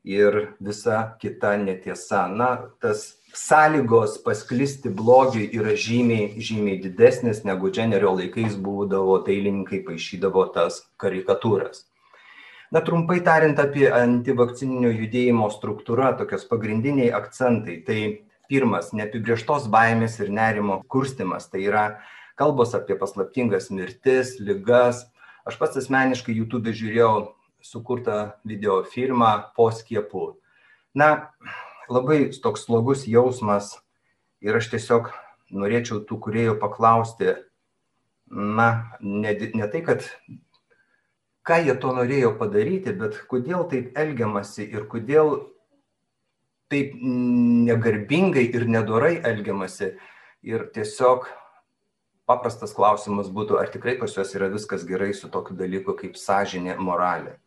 ir 0.06 0.54
visa 0.62 1.18
kita 1.20 1.56
netiesa. 1.58 2.28
Na, 2.30 2.70
tas 2.80 3.18
sąlygos 3.36 4.22
pasklisti 4.24 4.90
blogiui 4.94 5.50
yra 5.58 5.74
žymiai, 5.76 6.38
žymiai 6.38 6.78
didesnės 6.84 7.44
negu 7.48 7.72
Dženerio 7.74 8.14
laikais 8.16 8.56
būdavo 8.62 9.18
dailininkai 9.26 9.82
paaišydavo 9.88 10.46
tas 10.56 10.84
karikatūras. 11.02 11.84
Na 12.72 12.82
trumpai 12.86 13.20
tariant 13.26 13.60
apie 13.62 13.86
antivakcininio 13.94 14.90
judėjimo 14.94 15.50
struktūrą, 15.54 16.16
tokios 16.20 16.46
pagrindiniai 16.50 17.12
akcentai. 17.14 17.82
Tai 17.88 18.00
pirmas, 18.50 18.92
neapibrieštos 18.94 19.68
baimės 19.74 20.20
ir 20.22 20.32
nerimo 20.34 20.82
kurstimas. 20.92 21.50
Tai 21.52 21.62
yra 21.66 21.86
kalbos 22.40 22.76
apie 22.78 22.98
paslaptingas 23.00 23.72
mirtis, 23.74 24.36
lygas. 24.40 25.06
Aš 25.46 25.60
pats 25.62 25.78
asmeniškai 25.82 26.36
YouTube 26.36 26.74
žiūrėjau 26.74 27.14
sukurtą 27.66 28.20
video 28.46 28.84
filmą 28.88 29.32
po 29.58 29.70
skiepų. 29.74 30.36
Na, 30.96 31.32
labai 31.90 32.30
toks 32.44 32.66
slogus 32.68 33.06
jausmas 33.10 33.74
ir 34.46 34.58
aš 34.58 34.70
tiesiog 34.74 35.12
norėčiau 35.56 36.04
tų 36.08 36.20
kuriejų 36.28 36.56
paklausti, 36.62 37.36
na, 38.30 38.70
ne, 39.02 39.34
ne 39.54 39.68
tai, 39.72 39.82
kad 39.86 40.06
ką 41.46 41.60
jie 41.66 41.76
to 41.82 41.94
norėjo 41.94 42.34
padaryti, 42.40 42.94
bet 42.98 43.20
kodėl 43.30 43.68
taip 43.70 43.98
elgiamasi 43.98 44.66
ir 44.66 44.88
kodėl 44.90 45.36
taip 46.74 46.96
negarbingai 46.98 48.48
ir 48.58 48.66
nedorai 48.70 49.20
elgiamasi. 49.22 49.96
Ir 50.46 50.68
tiesiog 50.74 51.26
paprastas 52.30 52.74
klausimas 52.74 53.30
būtų, 53.34 53.58
ar 53.62 53.70
tikrai 53.74 53.96
pas 54.02 54.14
juos 54.14 54.34
yra 54.38 54.50
viskas 54.54 54.86
gerai 54.86 55.12
su 55.14 55.30
tokiu 55.34 55.58
dalyku 55.58 55.96
kaip 55.98 56.18
sąžinė, 56.18 56.78
moralė. 56.82 57.38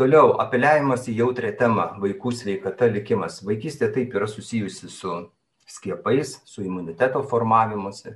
Toliau, 0.00 0.30
apeliavimas 0.40 1.02
į 1.12 1.18
jautrę 1.18 1.50
temą- 1.52 1.90
vaikų 2.00 2.30
sveikata 2.32 2.86
likimas. 2.88 3.42
Vaikystė 3.44 3.92
taip 3.92 4.14
yra 4.16 4.24
susijusi 4.24 4.88
su 4.88 5.28
skiepais, 5.68 6.40
su 6.46 6.62
imuniteto 6.62 7.20
formavimuose. 7.28 8.14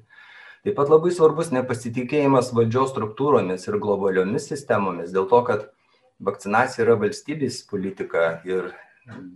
Taip 0.64 0.76
pat 0.78 0.88
labai 0.88 1.10
svarbus 1.12 1.50
nepasitikėjimas 1.52 2.54
valdžios 2.56 2.94
struktūromis 2.94 3.68
ir 3.68 3.76
globaliomis 3.76 4.48
sistemomis, 4.48 5.12
dėl 5.12 5.28
to, 5.28 5.42
kad 5.44 5.68
vakcinacija 6.24 6.86
yra 6.86 6.96
valstybės 6.96 7.60
politika 7.68 8.40
ir 8.48 8.72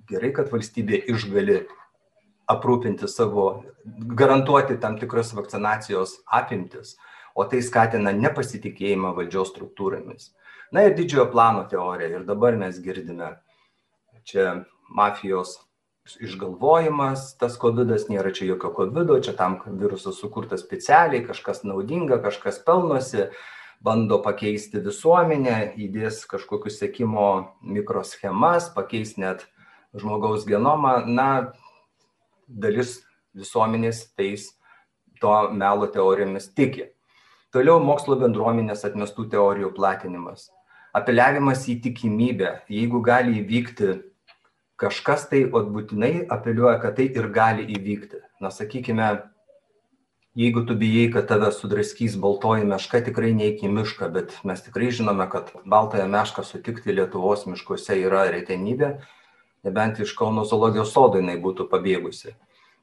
gerai, 0.08 0.32
kad 0.32 0.48
valstybė 0.48 1.04
išgali 1.04 1.66
aprūpinti 2.48 3.08
savo, 3.12 3.64
garantuoti 3.84 4.80
tam 4.80 4.96
tikras 4.96 5.34
vakcinacijos 5.34 6.22
apimtis, 6.24 6.96
o 7.36 7.44
tai 7.44 7.60
skatina 7.60 8.16
nepasitikėjimą 8.16 9.12
valdžios 9.20 9.52
struktūromis. 9.52 10.30
Na 10.72 10.84
ir 10.84 10.96
didžiojo 10.96 11.30
plano 11.32 11.64
teorija. 11.70 12.18
Ir 12.18 12.26
dabar 12.28 12.56
mes 12.60 12.80
girdime, 12.84 13.36
čia 14.28 14.64
mafijos 14.88 15.56
išgalvojimas, 16.24 17.34
tas 17.40 17.58
COVID 17.60 17.92
nėra 18.08 18.32
čia 18.32 18.48
jokio 18.48 18.70
COVID, 18.76 19.12
čia 19.24 19.34
tam 19.36 19.58
virusas 19.80 20.16
sukurtas 20.20 20.64
specialiai, 20.64 21.24
kažkas 21.26 21.64
naudinga, 21.68 22.20
kažkas 22.24 22.60
pelnosi, 22.64 23.28
bando 23.84 24.18
pakeisti 24.24 24.80
visuomenę, 24.82 25.74
įdės 25.78 26.24
kažkokius 26.30 26.80
sėkimo 26.80 27.28
mikroschemas, 27.62 28.72
pakeis 28.74 29.16
net 29.20 29.46
žmogaus 29.96 30.46
genomą. 30.48 31.02
Na, 31.06 31.52
dalis 32.48 32.98
visuomenės 33.36 34.08
tais 34.16 34.50
to 35.20 35.34
melo 35.52 35.88
teorijomis 35.92 36.50
tiki. 36.54 36.90
Toliau 37.54 37.80
mokslo 37.80 38.18
bendruomenės 38.20 38.84
atmestų 38.84 39.28
teorijų 39.32 39.72
platinimas. 39.76 40.48
Apeliavimas 40.98 41.64
į 41.70 41.78
tikimybę, 41.84 42.52
jeigu 42.72 43.00
gali 43.04 43.38
įvykti 43.42 43.94
kažkas 44.78 45.26
tai, 45.30 45.42
o 45.50 45.62
būtinai 45.66 46.28
apeliuoja, 46.30 46.78
kad 46.82 46.96
tai 46.98 47.08
ir 47.10 47.28
gali 47.34 47.66
įvykti. 47.74 48.22
Na, 48.42 48.50
sakykime, 48.54 49.08
jeigu 50.38 50.62
tu 50.66 50.76
bijai, 50.78 51.08
kad 51.12 51.26
tave 51.30 51.50
sudraskys 51.54 52.16
baltoji 52.20 52.66
meška, 52.68 53.02
tikrai 53.08 53.32
neik 53.34 53.64
į 53.66 53.72
mišką, 53.74 54.10
bet 54.14 54.36
mes 54.46 54.62
tikrai 54.62 54.90
žinome, 54.94 55.26
kad 55.32 55.50
baltąją 55.66 56.06
mešką 56.12 56.46
sutikti 56.46 56.94
Lietuvos 56.94 57.46
miškuose 57.50 57.98
yra 57.98 58.28
retenybė, 58.34 58.96
nebent 59.66 59.98
iš 60.04 60.14
Kauno 60.18 60.46
zoologijos 60.46 60.94
sodo 60.94 61.18
jinai 61.18 61.38
būtų 61.42 61.66
pabėgusi. 61.72 62.36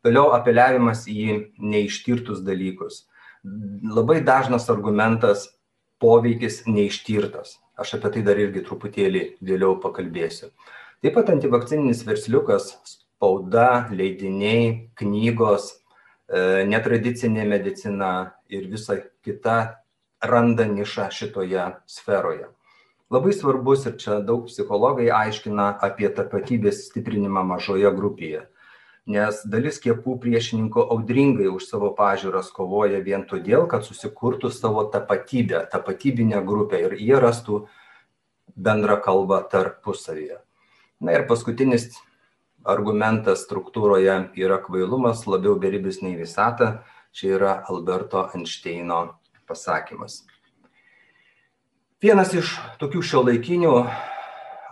Toliau 0.06 0.36
apeliavimas 0.36 1.08
į 1.10 1.56
neištirtus 1.58 2.44
dalykus. 2.46 3.06
Labai 3.46 4.20
dažnas 4.26 4.68
argumentas 4.70 5.48
poveikis 6.02 6.66
neištirtas. 6.68 7.56
Aš 7.76 7.98
apie 7.98 8.12
tai 8.16 8.22
dar 8.24 8.40
irgi 8.40 8.64
truputėlį 8.64 9.24
vėliau 9.44 9.76
pakalbėsiu. 9.84 10.52
Taip 11.04 11.18
pat 11.18 11.32
antivakcininis 11.34 12.06
versliukas, 12.08 12.70
spauda, 12.88 13.88
leidiniai, 13.92 14.92
knygos, 15.00 15.72
e, 16.30 16.64
netradicinė 16.72 17.44
medicina 17.50 18.12
ir 18.48 18.70
visa 18.72 19.02
kita 19.26 19.58
randa 20.24 20.66
nišą 20.66 21.10
šitoje 21.12 21.68
sferoje. 21.86 22.48
Labai 23.12 23.36
svarbus 23.38 23.86
ir 23.86 24.00
čia 24.02 24.22
daug 24.26 24.48
psichologai 24.50 25.12
aiškina 25.14 25.76
apie 25.86 26.08
tapatybės 26.10 26.88
stiprinimą 26.88 27.44
mažoje 27.46 27.92
grupėje. 27.94 28.48
Nes 29.06 29.44
dalis 29.46 29.76
skiepų 29.78 30.16
priešininkų 30.24 30.82
audringai 30.96 31.46
už 31.52 31.68
savo 31.70 31.92
pažiūras 31.94 32.48
kovoja 32.54 33.04
vien 33.06 33.22
todėl, 33.30 33.68
kad 33.70 33.86
susikurtų 33.86 34.50
savo 34.50 34.88
tapatybę, 34.90 35.62
tapatybinę 35.70 36.42
grupę 36.46 36.80
ir 36.88 36.96
jie 36.98 37.20
rastų 37.22 37.68
bendrą 38.58 38.98
kalbą 39.06 39.44
tarpusavyje. 39.52 40.40
Na 41.06 41.14
ir 41.14 41.28
paskutinis 41.30 41.92
argumentas 42.66 43.44
struktūroje 43.46 44.16
yra 44.42 44.58
kvailumas, 44.64 45.28
labiau 45.30 45.54
beribis 45.62 46.02
nei 46.02 46.18
visata. 46.18 46.82
Čia 47.16 47.30
yra 47.38 47.52
Alberto 47.70 48.26
Einšteino 48.34 49.20
pasakymas. 49.48 50.24
Vienas 52.02 52.34
iš 52.36 52.58
tokių 52.82 53.06
šio 53.06 53.22
laikinių 53.30 53.76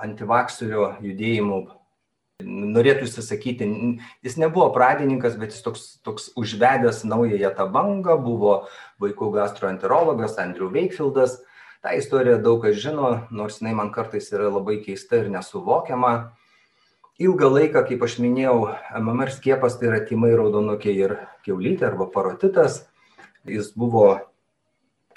antivakserio 0.04 0.90
judėjimų, 1.06 1.62
norėtųsi 2.42 3.22
sakyti, 3.24 3.68
jis 4.26 4.38
nebuvo 4.42 4.70
pradininkas, 4.74 5.38
bet 5.40 5.54
jis 5.54 5.64
toks, 5.66 5.84
toks 6.06 6.30
užvedęs 6.40 7.04
naująją 7.08 7.54
tą 7.58 7.68
bangą, 7.72 8.18
buvo 8.22 8.56
vaikų 9.04 9.32
gastroenterologas 9.38 10.40
Andrew 10.42 10.72
Wakefieldas 10.74 11.40
tą 11.84 11.98
istoriją 12.00 12.40
daug 12.42 12.64
kas 12.64 12.80
žino, 12.80 13.28
nors 13.32 13.60
jinai 13.62 13.76
man 13.76 13.92
kartais 13.92 14.32
yra 14.32 14.50
labai 14.50 14.80
keista 14.86 15.20
ir 15.20 15.30
nesuvokiama. 15.34 16.32
Ilgą 17.22 17.50
laiką, 17.52 17.84
kaip 17.86 18.04
aš 18.08 18.18
minėjau, 18.24 18.72
MMR 18.98 19.30
skiepas 19.36 19.76
tai 19.78 19.92
yra 19.92 20.00
timai 20.08 20.32
raudonukė 20.34 20.94
ir 20.96 21.18
keulytė 21.46 21.92
arba 21.92 22.08
parotitas. 22.10 22.86
Jis 23.46 23.74
buvo, 23.78 24.16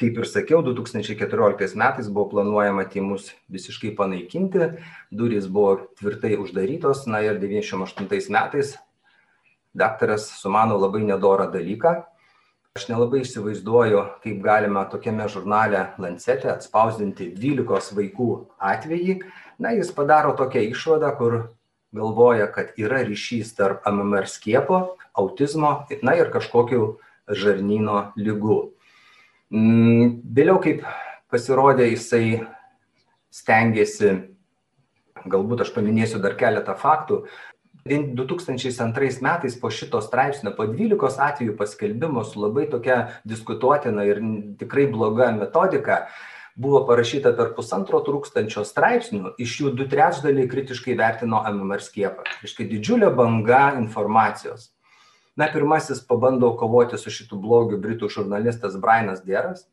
kaip 0.00 0.18
ir 0.20 0.28
sakiau, 0.28 0.62
2014 0.64 1.76
metais 1.76 2.08
buvo 2.08 2.28
planuojama 2.34 2.84
timus 2.92 3.30
visiškai 3.52 3.94
panaikinti, 3.96 4.72
durys 5.10 5.48
buvo 5.48 5.88
tvirtai 6.00 6.36
uždarytos, 6.40 7.06
na 7.10 7.22
ir 7.24 7.40
98 7.40 8.30
metais 8.32 8.76
daktaras 9.76 10.28
sumano 10.40 10.78
labai 10.80 11.04
nedorą 11.04 11.50
dalyką. 11.52 12.02
Aš 12.76 12.90
nelabai 12.90 13.22
įsivaizduoju 13.24 14.02
kaip 14.20 14.40
galima 14.44 14.84
tokiame 14.92 15.24
žurnale 15.32 15.94
lancete 16.02 16.50
atspausdinti 16.52 17.30
dvylikos 17.32 17.94
vaikų 17.96 18.30
atvejį. 18.60 19.20
Na 19.58 19.72
jis 19.72 19.88
padaro 19.96 20.34
tokią 20.36 20.60
išvadą 20.74 21.14
kur 21.16 21.38
galvoja 21.96 22.50
kad 22.52 22.76
yra 22.76 23.00
ryšys 23.08 23.54
tarp 23.56 23.86
mmr 23.88 24.28
skiepo 24.28 24.98
autizmo 25.16 25.86
na 26.04 26.16
ir 26.20 26.28
kažkokių 26.34 26.82
žarnyno 27.32 28.10
ligų. 28.20 28.58
mm, 28.60 28.75
vėliau 29.50 30.58
kaip 30.62 30.86
pasirodė 31.30 31.90
jisai 31.90 32.46
stengėsi 33.30 34.14
galbūt 35.26 35.64
aš 35.64 35.74
paminėsiu 35.74 36.20
dar 36.22 36.36
keletą 36.38 36.76
faktų. 36.78 37.24
Vien 37.86 38.08
du 38.18 38.24
tūkstančiais 38.26 38.80
antrais 38.82 39.20
metais 39.22 39.54
po 39.58 39.70
šito 39.70 40.00
straipsnio 40.02 40.50
po 40.56 40.66
dvylikos 40.66 41.20
atvejų 41.22 41.54
paskelbimo 41.58 42.24
su 42.26 42.40
labai 42.42 42.66
tokia 42.70 43.20
diskutuotina 43.24 44.06
ir 44.08 44.22
tikrai 44.58 44.88
bloga 44.90 45.30
metodika 45.36 46.06
buvo 46.56 46.82
parašyta 46.88 47.34
per 47.36 47.52
pusantro 47.54 48.00
tūkstančio 48.02 48.64
straipsnių 48.66 49.36
iš 49.38 49.60
jų 49.60 49.74
du 49.78 49.86
trečdaliai 49.92 50.48
kritiškai 50.50 50.96
vertino 50.98 51.44
mmr 51.52 51.84
skiepą. 51.84 52.26
Reiškia 52.42 52.66
didžiulė 52.72 53.12
banga 53.14 53.76
informacijos 53.78 54.72
na 55.36 55.48
pirmasis 55.52 56.02
pabando 56.08 56.52
kovoti 56.56 56.98
su 56.98 57.12
šitu 57.12 57.38
blogiu 57.40 57.80
britų 57.82 58.10
žurnalistas 58.12 58.78
brainas 58.80 59.24
deras 59.24 59.66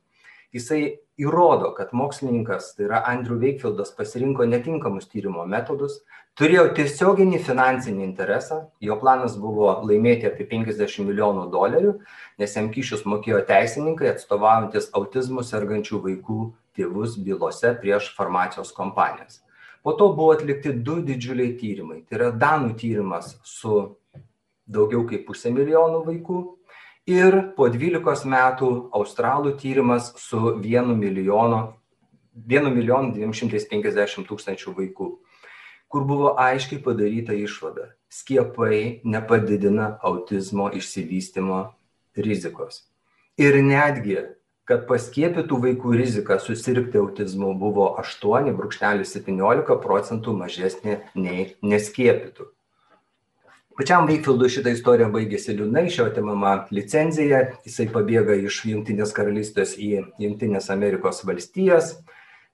jisai 0.54 0.82
įrodo 1.18 1.72
kad 1.78 1.94
mokslininkas 1.98 2.74
tai 2.78 2.88
yra 2.88 3.04
andriu 3.10 3.40
veikfildas 3.42 3.94
pasirinko 3.98 4.46
netinkamus 4.50 5.10
tyrimo 5.10 5.46
metodus 5.50 6.02
turėjo 6.40 6.68
tiesioginį 6.78 7.40
finansinį 7.46 8.04
interesą. 8.08 8.60
Jo 8.82 8.98
planas 9.02 9.36
buvo 9.38 9.70
laimėti 9.86 10.30
apie 10.30 10.48
penkiasdešim 10.50 11.10
milijonų 11.10 11.48
dolerių 11.54 11.94
nes 12.42 12.58
jam 12.58 12.70
kyšius 12.74 13.06
mokėjo 13.10 13.44
teisininkai 13.50 14.10
atstovaujantys 14.14 14.90
autizmu 14.98 15.46
sergančių 15.46 16.02
vaikų 16.08 16.40
tėvus 16.78 17.18
bylose 17.22 17.74
prieš 17.82 18.10
farmacijos 18.18 18.74
kompanijas. 18.74 19.42
Po 19.84 19.94
to 20.00 20.10
buvo 20.16 20.34
atlikti 20.34 20.72
du 20.74 21.02
didžiuliai 21.06 21.54
tyrimai. 21.60 22.02
Tai 22.08 22.18
yra 22.18 22.30
danų 22.32 22.74
tyrimas 22.80 23.36
su 23.44 23.98
daugiau 24.66 25.06
kaip 25.10 25.28
pusė 25.28 25.54
milijono 25.54 26.04
vaikų. 26.08 26.42
Ir 27.10 27.40
po 27.58 27.68
dvylikos 27.68 28.24
metų 28.24 28.70
australų 28.96 29.58
tyrimas 29.60 30.14
su 30.24 30.56
vienu 30.64 30.96
milijonu 30.96 31.74
vienu 32.34 32.72
milijonu 32.74 33.12
dviem 33.14 33.34
šimtais 33.36 33.68
penkiasdešim 33.70 34.26
tūkstančių 34.26 34.72
vaikų 34.74 35.10
kur 35.94 36.08
buvo 36.10 36.32
aiškiai 36.42 36.82
padaryta 36.82 37.36
išvada 37.38 37.92
skiepai 38.10 39.02
nepadidina 39.06 39.92
autizmo 40.02 40.72
išsivystymo 40.74 41.60
rizikos. 42.18 42.80
Ir 43.38 43.60
netgi 43.62 44.18
kad 44.70 44.88
paskiepytų 44.90 45.60
vaikų 45.68 45.94
rizika 46.00 46.40
susirgti 46.42 46.98
autizmu 46.98 47.52
buvo 47.62 47.92
aštuoni 48.02 48.56
brūkšnelis 48.58 49.14
septyniolika 49.14 49.78
procentų 49.86 50.34
mažesnė 50.40 50.98
nei 51.14 51.46
neskiepytų 51.62 52.50
pačiam 53.78 54.08
veikfildui 54.10 54.52
šita 54.54 54.74
istorija 54.76 55.10
baigėsi 55.14 55.56
liūdnai 55.58 55.88
iš 55.90 56.00
jo 56.00 56.10
atimama 56.10 56.56
licenzija 56.74 57.44
jisai 57.66 57.88
pabėga 57.94 58.36
iš 58.48 58.64
jungtinės 58.70 59.14
karalystės 59.18 59.78
į 59.82 59.94
jungtines 60.22 60.70
amerikos 60.74 61.24
valstijas 61.28 61.96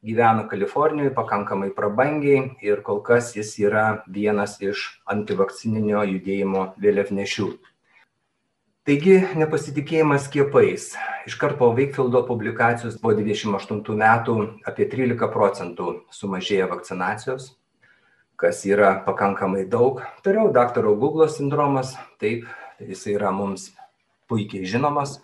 gyvena 0.06 0.46
kalifornijoj 0.48 1.12
pakankamai 1.16 1.74
prabangiai 1.76 2.46
ir 2.64 2.84
kol 2.88 3.02
kas 3.04 3.34
jis 3.36 3.52
yra 3.60 4.04
vienas 4.08 4.56
iš 4.64 4.86
antivakcininio 5.12 6.06
judėjimo 6.08 6.70
vėliavnešių. 6.80 7.50
Taigi 8.88 9.18
nepasitikėjimas 9.38 10.30
skiepais. 10.30 10.94
Iškart 11.28 11.60
po 11.60 11.68
veikfildo 11.78 12.24
publikacijos 12.26 12.96
po 13.04 13.12
dvidešim 13.14 13.58
aštuntų 13.60 13.98
metų 14.00 14.38
apie 14.72 14.88
trylika 14.90 15.28
procentų 15.30 16.00
sumažėja 16.16 16.70
vakcinacijos 16.72 17.52
kas 18.40 18.64
yra 18.66 18.94
pakankamai 19.06 19.66
daug. 19.68 20.00
Toliau 20.24 20.54
daktaro 20.56 20.96
Google 20.96 21.28
sindromas, 21.28 21.96
taip, 22.22 22.48
jis 22.80 23.04
yra 23.12 23.34
mums 23.36 23.74
puikiai 24.32 24.68
žinomas, 24.70 25.18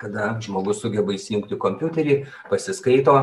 kada 0.00 0.34
žmogus 0.44 0.82
sugeba 0.82 1.14
įsijungti 1.16 1.56
kompiuterį, 1.60 2.16
pasiskaito, 2.52 3.16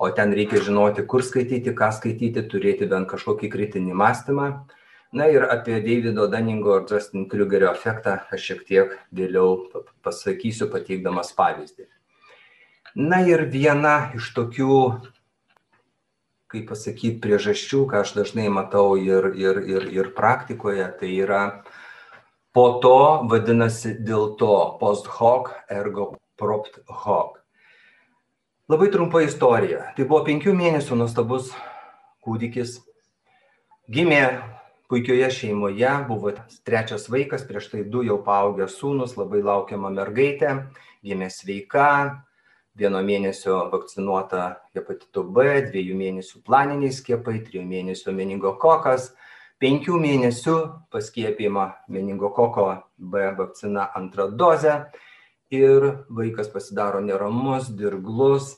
o 0.00 0.10
ten 0.14 0.34
reikia 0.36 0.62
žinoti, 0.62 1.04
kur 1.10 1.24
skaityti, 1.26 1.74
ką 1.76 1.90
skaityti, 1.98 2.46
turėti 2.50 2.88
bent 2.90 3.10
kažkokį 3.10 3.50
kritinį 3.52 3.96
mąstymą. 3.98 4.50
Na 5.12 5.26
ir 5.26 5.42
apie 5.50 5.80
Davido 5.82 6.28
Daningo 6.30 6.76
ir 6.78 6.84
Justin 6.86 7.26
Krugerio 7.28 7.72
efektą 7.74 8.20
aš 8.30 8.44
šiek 8.46 8.60
tiek 8.68 8.92
vėliau 9.10 9.64
pasakysiu, 10.06 10.68
pateikdamas 10.70 11.34
pavyzdį. 11.34 11.88
Na 12.94 13.18
ir 13.26 13.42
viena 13.50 14.12
iš 14.14 14.30
tokių, 14.36 14.76
kaip 16.50 16.66
pasakyti, 16.70 17.18
priežasčių, 17.22 17.84
ką 17.90 18.02
aš 18.04 18.14
dažnai 18.16 18.48
matau 18.52 18.96
ir, 18.98 19.30
ir, 19.38 19.60
ir, 19.62 19.86
ir 19.94 20.10
praktikoje, 20.16 20.86
tai 20.98 21.10
yra 21.22 21.42
po 22.56 22.66
to 22.82 23.26
vadinasi 23.30 23.94
dėl 24.02 24.34
to 24.40 24.54
post 24.80 25.06
hoc 25.18 25.52
ergo 25.70 26.12
propt 26.40 26.80
hoc. 27.04 27.38
Labai 28.70 28.90
trumpa 28.90 29.22
istorija. 29.26 29.90
Tai 29.96 30.06
buvo 30.06 30.22
penkių 30.26 30.54
mėnesių 30.54 30.98
nuostabus 30.98 31.50
kūdikis. 32.22 32.78
Gimė 33.90 34.22
puikioje 34.90 35.30
šeimoje, 35.34 35.90
buvo 36.06 36.32
trečias 36.66 37.08
vaikas, 37.10 37.46
prieš 37.46 37.70
tai 37.72 37.84
du 37.86 38.02
jau 38.06 38.18
paaugę 38.26 38.66
sūnus, 38.70 39.16
labai 39.18 39.42
laukiama 39.46 39.90
mergaitė, 39.94 40.56
gimė 41.06 41.30
sveika, 41.34 41.88
vieno 42.78 43.00
mėnesio 43.02 43.66
vakcinuota 43.72 44.60
hepatitu 44.74 45.24
B, 45.24 45.46
dviejų 45.70 45.96
mėnesių 45.98 46.42
planiniai 46.46 46.92
skiepai, 46.94 47.40
trijų 47.46 47.64
mėnesių 47.66 48.14
meningokokas, 48.14 49.10
penkių 49.60 49.98
mėnesių 50.00 50.56
paskiepijama 50.92 51.66
meningokoko 51.88 52.66
B 52.96 53.30
vakcina 53.38 53.90
antrą 53.96 54.30
dozę 54.30 54.90
ir 55.50 56.04
vaikas 56.08 56.48
pasidaro 56.48 57.00
neramus, 57.04 57.68
dirglus, 57.74 58.56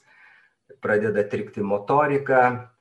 pradeda 0.82 1.24
trikti 1.28 1.64
motorika 1.64 2.72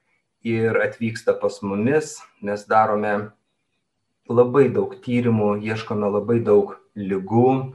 ir 0.44 0.78
atvyksta 0.84 1.38
pas 1.40 1.62
mumis. 1.62 2.18
Mes 2.42 2.66
darome 2.68 3.32
labai 4.30 4.68
daug 4.74 4.94
tyrimų, 5.04 5.56
ieškome 5.64 6.10
labai 6.12 6.40
daug 6.44 6.76
lygų, 6.98 7.74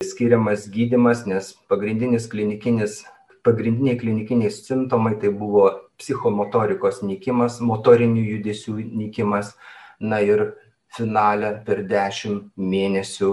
skiriamas 0.00 0.68
gydimas, 0.72 1.26
nes 1.26 1.52
pagrindinis 1.68 2.26
klinikinis, 2.32 3.04
pagrindiniai 3.44 3.98
klinikiniai 4.00 4.50
simptomai 4.50 5.18
tai 5.20 5.28
buvo 5.28 5.66
psichomotorikos 6.00 7.02
nykimas, 7.04 7.58
motorinių 7.60 8.22
judesių 8.24 8.76
nykimas, 9.00 9.54
na 10.00 10.22
ir 10.24 10.54
finale 10.96 11.52
per 11.66 11.82
dešimt 11.88 12.48
mėnesių 12.56 13.30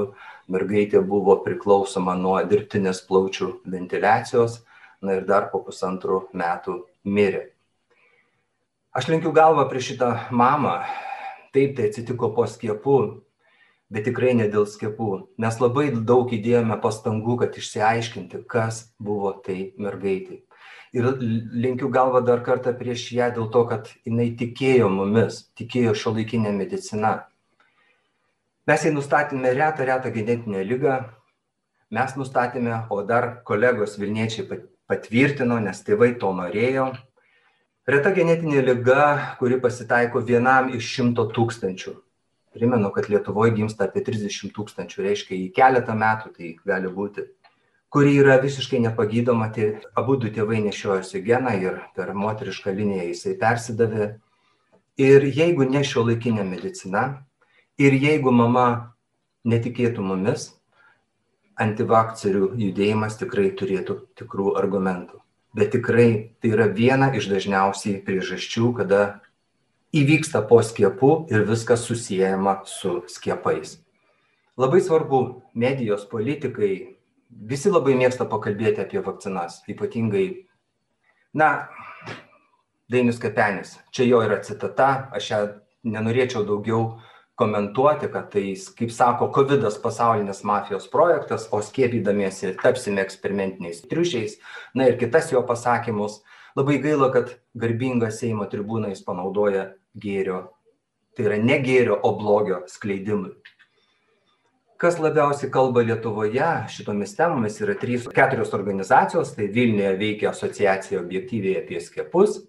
mergaitė 0.51 0.99
buvo 1.03 1.38
priklausoma 1.43 2.15
nuo 2.19 2.36
dirbtinės 2.43 2.99
plaučių 3.08 3.49
ventiliacijos, 3.67 4.62
na 5.01 5.19
ir 5.19 5.27
dar 5.27 5.47
po 5.51 5.63
pusantrų 5.63 6.25
metų 6.36 6.82
mirė. 7.03 7.49
Aš 8.91 9.08
lenkiu 9.12 9.32
galvą 9.32 9.67
prieš 9.71 9.93
šitą 9.93 10.12
mamą. 10.32 10.82
Taip, 11.56 11.77
tai 11.77 11.88
atsitiko 11.88 12.34
po 12.36 12.43
skiepų, 12.49 12.97
bet 13.93 14.08
tikrai 14.10 14.34
ne 14.38 14.50
dėl 14.52 14.65
skiepų. 14.69 15.12
Mes 15.41 15.62
labai 15.63 15.91
daug 15.95 16.34
įdėjome 16.34 16.80
pastangų, 16.84 17.39
kad 17.43 17.62
išsiaiškinti, 17.62 18.43
kas 18.52 18.88
buvo 19.00 19.36
tai 19.45 19.71
mergaitai 19.78 20.43
ir 20.97 21.06
lenkiu 21.63 21.89
galvą 21.89 22.21
dar 22.26 22.43
kartą 22.43 22.73
prieš 22.78 23.12
ją 23.15 23.30
dėl 23.36 23.50
to, 23.52 23.63
kad 23.69 23.89
jinai 24.08 24.30
tikėjo 24.39 24.89
mumis, 24.91 25.43
tikėjo 25.60 25.93
šio 25.97 26.13
laikinė 26.17 26.54
medicina. 26.56 27.13
Mes 28.67 28.84
jai 28.84 28.93
nustatėme 28.95 29.54
retą, 29.56 29.86
retą 29.88 30.12
genetinę 30.12 30.63
lygą, 30.67 30.97
mes 31.91 32.15
nustatėme, 32.19 32.82
o 32.91 33.04
dar 33.04 33.41
kolegos 33.47 33.95
Vilniečiai 34.00 34.47
patvirtino, 34.88 35.60
nes 35.63 35.84
tėvai 35.88 36.15
to 36.19 36.34
norėjo. 36.36 36.89
Reta 37.88 38.12
genetinė 38.12 38.65
lyga, 38.67 39.38
kuri 39.39 39.62
pasitaiko 39.63 40.19
vienam 40.19 40.73
iš 40.76 40.89
šimto 40.97 41.30
tūkstančių. 41.32 41.95
Primenu, 42.58 42.89
kad 42.96 43.08
Lietuvoje 43.12 43.54
gimsta 43.56 43.86
apie 43.86 44.02
30 44.06 44.52
tūkstančių, 44.56 45.04
reiškia 45.06 45.38
į 45.38 45.52
keletą 45.56 45.96
metų 45.98 46.34
tai 46.36 46.56
gali 46.65 46.91
būti 46.91 47.30
kuri 47.89 48.17
yra 48.20 48.38
visiškai 48.41 48.80
nepagydoma, 48.80 49.50
tai 49.54 49.80
abu 49.96 50.17
du 50.20 50.32
tėvai 50.34 50.60
nešiojosi 50.65 51.22
geną 51.24 51.54
ir 51.62 51.80
per 51.96 52.12
moterišką 52.13 52.74
liniją 52.76 53.08
jisai 53.12 53.38
persidavė. 53.39 54.10
Ir 54.98 55.28
jeigu 55.30 55.67
ne 55.70 55.84
šio 55.86 56.04
laikinė 56.08 56.43
medicina, 56.48 57.24
ir 57.78 57.93
jeigu 57.93 58.34
mama 58.34 58.96
netikėtų 59.48 60.04
mumis, 60.04 60.50
antivakcerių 61.58 62.52
judėjimas 62.58 63.17
tikrai 63.22 63.52
turėtų 63.58 64.02
tikrų 64.20 64.56
argumentų. 64.60 65.22
Bet 65.58 65.72
tikrai 65.74 66.36
tai 66.41 66.52
yra 66.54 66.67
viena 66.70 67.10
iš 67.15 67.30
dažniausiai 67.32 68.02
priežasčių, 68.06 68.74
kada 68.82 69.02
įvyksta 69.95 70.41
po 70.47 70.60
skiepų 70.63 71.12
ir 71.32 71.45
viskas 71.47 71.86
susijęma 71.88 72.62
su 72.67 73.02
skiepais. 73.12 73.78
Labai 74.58 74.82
svarbu 74.82 75.21
medijos 75.54 76.08
politikai, 76.10 76.97
visi 77.30 77.69
labai 77.69 77.93
mėgsta 78.00 78.26
pakalbėti 78.30 78.82
apie 78.84 79.04
vakcinas, 79.06 79.62
ypatingai, 79.69 80.28
na, 81.38 81.67
Dainis 82.89 83.19
Kapenis, 83.19 83.76
čia 83.91 84.08
jo 84.08 84.21
yra 84.23 84.39
citata, 84.43 85.10
aš 85.12 85.32
ją 85.32 85.39
nenorėčiau 85.91 86.45
daugiau 86.47 86.97
komentuoti, 87.38 88.08
kad 88.10 88.32
tai, 88.34 88.56
kaip 88.80 88.93
sako, 88.95 89.28
COVID 89.36 89.65
pasaulinės 89.84 90.41
mafijos 90.47 90.88
projektas, 90.89 91.50
o 91.54 91.60
skiepydamiesi 91.62 92.56
tapsime 92.63 93.04
eksperimentiniais 93.04 93.84
triušiais. 93.91 94.39
Na 94.73 94.88
ir 94.89 94.97
kitas 94.97 95.30
jo 95.32 95.43
pasakymus. 95.45 96.21
Labai 96.58 96.80
gaila, 96.82 97.12
kad 97.13 97.36
garbingą 97.54 98.10
Seimo 98.10 98.48
tribūną 98.50 98.89
jis 98.89 99.04
panaudoja 99.06 99.67
gėrio. 99.93 100.48
Tai 101.13 101.28
yra 101.30 101.38
ne 101.41 101.60
gėrio, 101.62 102.00
o 102.02 102.15
blogio 102.17 102.63
skleidimui 102.72 103.36
kas 104.78 105.00
labiausiai 105.02 105.50
kalba 105.50 105.82
lietuvoje 105.82 106.48
šitomis 106.70 107.15
temomis 107.17 107.56
yra 107.65 107.74
trys 107.82 108.06
keturios 108.13 108.54
organizacijos 108.54 109.34
tai 109.34 109.48
vilniuje 109.54 109.93
veikia 109.98 110.30
asociacija 110.30 111.00
objektyviai 111.02 111.63
apie 111.63 111.82
skiepus 111.82 112.43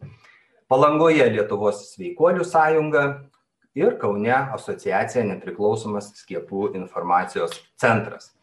palangoje 0.68 1.24
lietuvos 1.32 1.86
sveikuolių 1.94 2.44
sąjunga 2.44 3.04
ir 3.80 3.96
kaune 4.02 4.34
asociacija 4.58 5.24
nepriklausomas 5.30 6.10
skiepų 6.20 6.74
informacijos 6.76 7.56
centras 7.80 8.34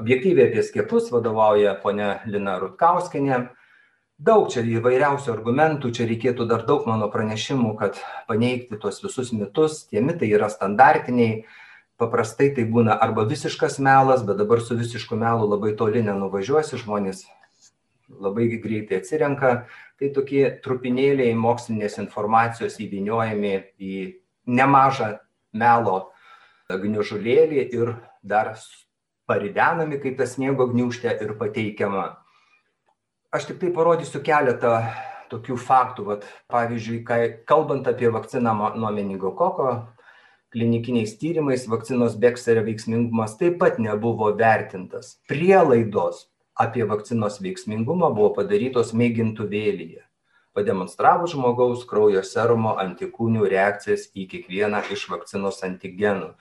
objektyviai 0.00 0.48
apie 0.48 0.64
skiepus 0.64 1.12
vadovauja 1.12 1.76
ponia 1.84 2.22
lina 2.24 2.56
rutkauskienė 2.62 3.42
daug 4.20 4.50
čia 4.52 4.62
įvairiausių 4.66 5.32
argumentų 5.32 5.90
čia 5.96 6.06
reikėtų 6.10 6.46
dar 6.50 6.66
daug 6.68 6.84
mano 6.90 7.08
pranešimų 7.12 7.72
kad 7.80 7.98
paneigti 8.28 8.76
tuos 8.80 9.00
visus 9.04 9.32
mitus 9.32 9.86
tie 9.88 10.04
mitai 10.04 10.28
yra 10.28 10.50
standartiniai 10.52 11.44
paprastai 12.00 12.48
tai 12.56 12.64
būna 12.64 12.96
arba 13.04 13.26
visiškas 13.28 13.78
melas, 13.84 14.24
bet 14.24 14.40
dabar 14.40 14.62
su 14.64 14.76
visišku 14.78 15.18
melu 15.20 15.48
labai 15.48 15.74
toli 15.76 16.02
nenuvažiuosi, 16.06 16.80
žmonės 16.80 17.26
labai 18.20 18.48
greitai 18.62 19.00
atsirenka. 19.00 19.52
Tai 20.00 20.08
tokie 20.16 20.46
trupinėliai 20.64 21.34
mokslinės 21.36 21.98
informacijos 22.00 22.78
įviniojami 22.80 23.52
į 23.76 23.96
nemažą 24.48 25.10
melo 25.52 25.98
gniužulėlį 26.70 27.66
ir 27.76 27.92
dar 28.24 28.54
paridenami 29.28 30.00
kaip 30.00 30.16
tas 30.18 30.38
sniego 30.38 30.70
gniužtė 30.72 31.18
ir 31.20 31.36
pateikiama. 31.38 32.06
Aš 33.30 33.44
tik 33.46 33.60
tai 33.62 33.68
parodysiu 33.70 34.18
keletą 34.26 34.74
tokių 35.30 35.54
faktų. 35.62 36.04
Vat, 36.08 36.24
pavyzdžiui, 36.50 36.96
kai, 37.06 37.20
kalbant 37.46 37.86
apie 37.86 38.08
vakciną 38.10 38.56
nuo 38.74 38.90
meningokoko, 38.90 39.74
klinikiniais 40.50 41.12
tyrimais 41.20 41.68
vakcinos 41.70 42.16
Bekserio 42.18 42.64
veiksmingumas 42.66 43.36
taip 43.38 43.60
pat 43.60 43.78
nebuvo 43.78 44.32
vertintas. 44.34 45.20
Prielaidos 45.30 46.24
apie 46.58 46.82
vakcinos 46.90 47.38
veiksmingumą 47.44 48.10
buvo 48.16 48.32
padarytos 48.40 48.90
mėgintuvėlyje, 48.98 50.02
pademonstravus 50.58 51.36
žmogaus 51.36 51.84
kraujo 51.86 52.24
serumo 52.26 52.74
antikūnių 52.82 53.46
reakcijas 53.52 54.08
į 54.10 54.26
kiekvieną 54.32 54.82
iš 54.90 55.06
vakcinos 55.12 55.62
antigenų. 55.70 56.32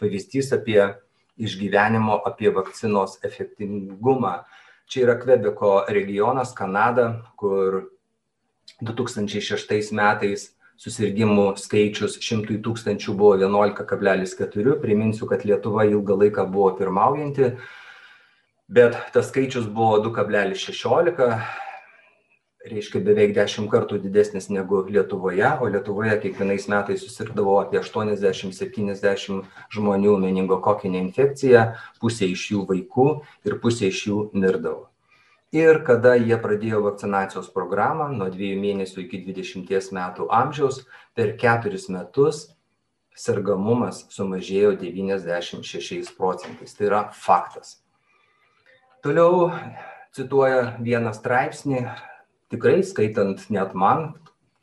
Pavyzdys 0.00 0.54
apie 0.56 0.80
išgyvenimo 1.36 2.22
apie 2.24 2.48
vakcinos 2.56 3.20
efektingumą. 3.28 4.38
Čia 4.88 5.04
yra 5.04 5.18
Kvebeko 5.20 5.72
regionas, 5.92 6.54
Kanada, 6.56 7.10
kur 7.36 7.82
2006 8.80 9.92
metais 9.96 10.46
susirgimų 10.78 11.50
skaičius 11.58 12.16
šimtui 12.22 12.60
tūkstančių 12.64 13.14
buvo 13.18 13.34
11,4. 13.36 14.78
Priminsiu, 14.80 15.28
kad 15.28 15.44
Lietuva 15.44 15.84
ilgą 15.90 16.16
laiką 16.22 16.46
buvo 16.48 16.70
pirmaujanti, 16.78 17.50
bet 18.70 18.96
tas 19.12 19.28
skaičius 19.32 19.66
buvo 19.68 19.98
2,16. 20.06 21.67
Reiškia 22.70 23.00
beveik 23.04 23.32
dešimt 23.36 23.70
kartų 23.72 23.98
didesnis 24.02 24.48
negu 24.52 24.82
Lietuvoje, 24.88 25.48
o 25.60 25.68
Lietuvoje 25.70 26.18
kiekvienais 26.22 26.68
metais 26.72 27.02
susirgdavo 27.04 27.58
apie 27.62 27.80
80-70 27.80 29.48
žmonių 29.74 30.18
meningokokinė 30.24 31.00
infekcija, 31.06 31.64
pusė 32.02 32.30
iš 32.34 32.50
jų 32.52 32.66
vaikų 32.68 33.08
ir 33.48 33.58
pusė 33.62 33.90
iš 33.92 34.04
jų 34.10 34.20
mirdavo. 34.36 34.88
Ir 35.56 35.80
kada 35.80 36.12
jie 36.20 36.36
pradėjo 36.36 36.82
vakcinacijos 36.84 37.48
programą 37.54 38.10
nuo 38.12 38.28
2 38.28 38.52
mėnesių 38.60 39.06
iki 39.06 39.22
20 39.24 39.94
metų 39.96 40.28
amžiaus, 40.28 40.82
per 41.16 41.32
4 41.40 41.80
metus 41.94 42.50
sergamumas 43.18 44.04
sumažėjo 44.14 44.76
96 44.78 46.12
procentais. 46.18 46.76
Tai 46.76 46.86
yra 46.90 47.00
faktas. 47.16 47.78
Toliau 49.02 49.48
cituoja 50.12 50.76
vieną 50.82 51.14
straipsnį, 51.16 51.86
tikrai 52.52 52.82
skaitant 52.86 53.42
net 53.54 53.74
man, 53.74 54.12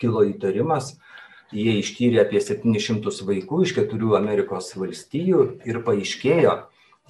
kilo 0.02 0.26
įtarimas, 0.28 0.95
jie 1.56 1.80
ištyrė 1.80 2.24
apie 2.26 2.41
700 2.43 3.26
vaikų 3.28 3.63
iš 3.65 3.76
keturių 3.78 4.15
Amerikos 4.19 4.74
valstijų 4.76 5.45
ir 5.67 5.82
paaiškėjo, 5.86 6.56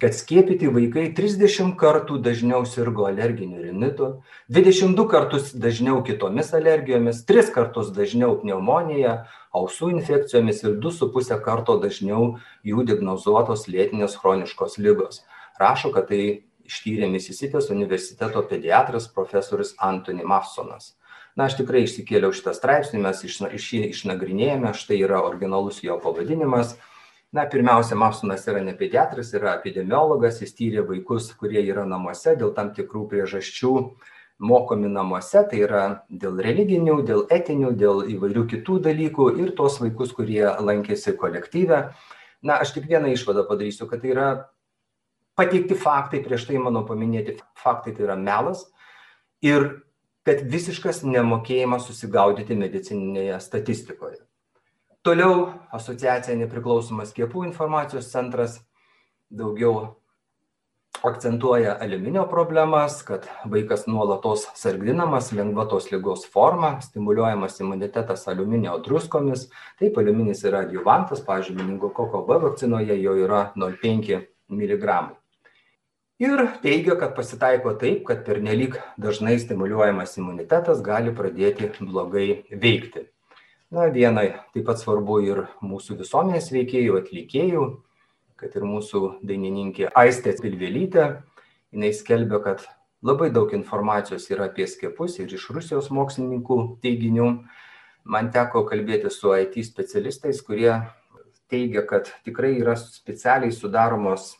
kad 0.00 0.12
skiepyti 0.12 0.68
vaikai 0.68 1.06
30 1.16 1.72
kartų 1.80 2.18
dažniau 2.20 2.66
sirgo 2.68 3.06
alerginiu 3.08 3.62
rinitu, 3.64 4.10
22 4.52 5.06
kartus 5.08 5.54
dažniau 5.56 6.02
kitomis 6.04 6.52
alergijomis, 6.56 7.22
3 7.28 7.48
kartus 7.54 7.94
dažniau 7.96 8.36
pneumonija, 8.42 9.22
ausų 9.56 9.94
infekcijomis 9.94 10.60
ir 10.66 10.76
2,5 10.84 11.40
karto 11.44 11.78
dažniau 11.80 12.34
jų 12.66 12.84
diagnozuotos 12.90 13.64
lėtinės 13.72 14.18
chroniškos 14.20 14.76
lygos. 14.84 15.24
Rašo, 15.56 15.94
kad 15.96 16.10
tai 16.12 16.44
ištyrė 16.66 17.08
Misisipės 17.12 17.70
universiteto 17.74 18.42
pediatras 18.50 19.08
profesorius 19.12 19.74
Antony 19.82 20.26
Mafsonas. 20.26 20.94
Na, 21.36 21.46
aš 21.50 21.58
tikrai 21.58 21.82
išsikėliau 21.84 22.32
šitą 22.32 22.54
straipsnį, 22.56 23.02
mes 23.04 23.22
iš, 23.28 23.38
iš 23.58 23.64
jį 23.76 23.80
išnagrinėjome, 23.92 24.72
štai 24.72 25.02
yra 25.04 25.20
originalus 25.26 25.82
jo 25.84 25.98
pavadinimas. 26.00 26.74
Na, 27.36 27.44
pirmiausia, 27.52 27.98
Mafsonas 28.00 28.46
yra 28.48 28.62
ne 28.64 28.72
pediatras, 28.78 29.34
yra 29.36 29.58
epidemiologas, 29.58 30.40
jis 30.40 30.54
tyrė 30.56 30.86
vaikus, 30.88 31.28
kurie 31.36 31.60
yra 31.60 31.84
namuose 31.84 32.36
dėl 32.40 32.54
tam 32.56 32.72
tikrų 32.76 33.04
priežasčių 33.10 33.74
mokomi 34.38 34.88
namuose, 34.88 35.42
tai 35.50 35.62
yra 35.64 35.84
dėl 36.08 36.40
religinių, 36.44 37.00
dėl 37.08 37.24
etinių, 37.32 37.72
dėl 37.76 38.02
įvairių 38.16 38.44
kitų 38.52 38.80
dalykų 38.88 39.30
ir 39.42 39.52
tos 39.56 39.80
vaikus, 39.80 40.12
kurie 40.16 40.44
lankėsi 40.44 41.16
kolektyve. 41.20 41.86
Na, 42.44 42.60
aš 42.60 42.76
tik 42.76 42.88
vieną 42.88 43.12
išvadą 43.12 43.46
padarysiu, 43.48 43.88
kad 43.90 44.00
tai 44.04 44.12
yra 44.12 44.28
pateikti 45.36 45.76
faktai, 45.78 46.22
prieš 46.24 46.48
tai 46.48 46.60
mano 46.62 46.82
paminėti 46.88 47.36
faktai 47.60 47.92
tai 47.96 48.08
yra 48.08 48.16
melas 48.16 48.64
ir 49.44 49.68
kad 50.26 50.40
visiškas 50.50 51.04
nemokėjimas 51.06 51.86
susigaudyti 51.86 52.56
medicininėje 52.58 53.36
statistikoje. 53.44 54.18
Toliau 55.06 55.52
asociacija 55.76 56.34
nepriklausomas 56.40 57.12
skiepų 57.12 57.44
informacijos 57.46 58.08
centras 58.10 58.56
daugiau 59.30 60.00
akcentuoja 61.06 61.76
aliuminio 61.84 62.24
problemas, 62.26 62.96
kad 63.06 63.28
vaikas 63.52 63.84
nuolatos 63.86 64.48
sargdinamas 64.58 65.30
lengva 65.36 65.68
tos 65.70 65.92
lygos 65.92 66.24
forma, 66.32 66.72
stimuliuojamas 66.82 67.60
imunitetas 67.60 68.26
aliuminio 68.32 68.80
druskomis. 68.82 69.46
Taip, 69.78 70.00
aliuminis 70.00 70.42
yra 70.48 70.64
adjuvantas, 70.66 71.22
pavyzdžiui, 71.28 71.60
meningokoko 71.60 72.24
B 72.26 72.40
vakcinoje 72.48 72.98
jo 73.02 73.14
yra 73.28 73.44
0,5 73.54 74.24
mg 74.48 74.98
ir 76.18 76.44
teigia 76.62 76.96
kad 77.00 77.16
pasitaiko 77.16 77.74
taip 77.80 78.04
kad 78.08 78.24
pernelyg 78.26 78.78
dažnai 79.00 79.38
stimuliuojamas 79.40 80.16
imunitetas 80.20 80.82
gali 80.84 81.12
pradėti 81.14 81.72
blogai 81.80 82.44
veikti. 82.50 83.08
Na 83.70 83.88
viena 83.90 84.22
taip 84.54 84.64
pat 84.68 84.78
svarbu 84.80 85.18
ir 85.26 85.42
mūsų 85.60 85.98
visuomenės 86.00 86.52
veikėjų 86.54 87.00
atlikėjų 87.02 87.66
kad 88.36 88.56
ir 88.56 88.64
mūsų 88.68 89.02
dainininkė 89.24 89.90
aistė 89.96 90.34
pilvelytė 90.40 91.06
jinai 91.72 91.92
skelbia 91.96 92.40
kad 92.44 92.64
labai 93.06 93.30
daug 93.32 93.52
informacijos 93.56 94.28
yra 94.32 94.50
apie 94.50 94.66
skiepus 94.68 95.16
ir 95.22 95.32
iš 95.32 95.48
rusijos 95.56 95.88
mokslininkų 95.94 96.58
teiginių. 96.84 97.30
Man 98.06 98.28
teko 98.30 98.62
kalbėtis 98.68 99.16
su 99.18 99.32
it 99.34 99.56
specialistais 99.66 100.42
kurie 100.44 100.70
teigia 101.50 101.82
kad 101.82 102.12
tikrai 102.24 102.54
yra 102.60 102.76
specialiai 102.76 103.52
sudaromos 103.52 104.36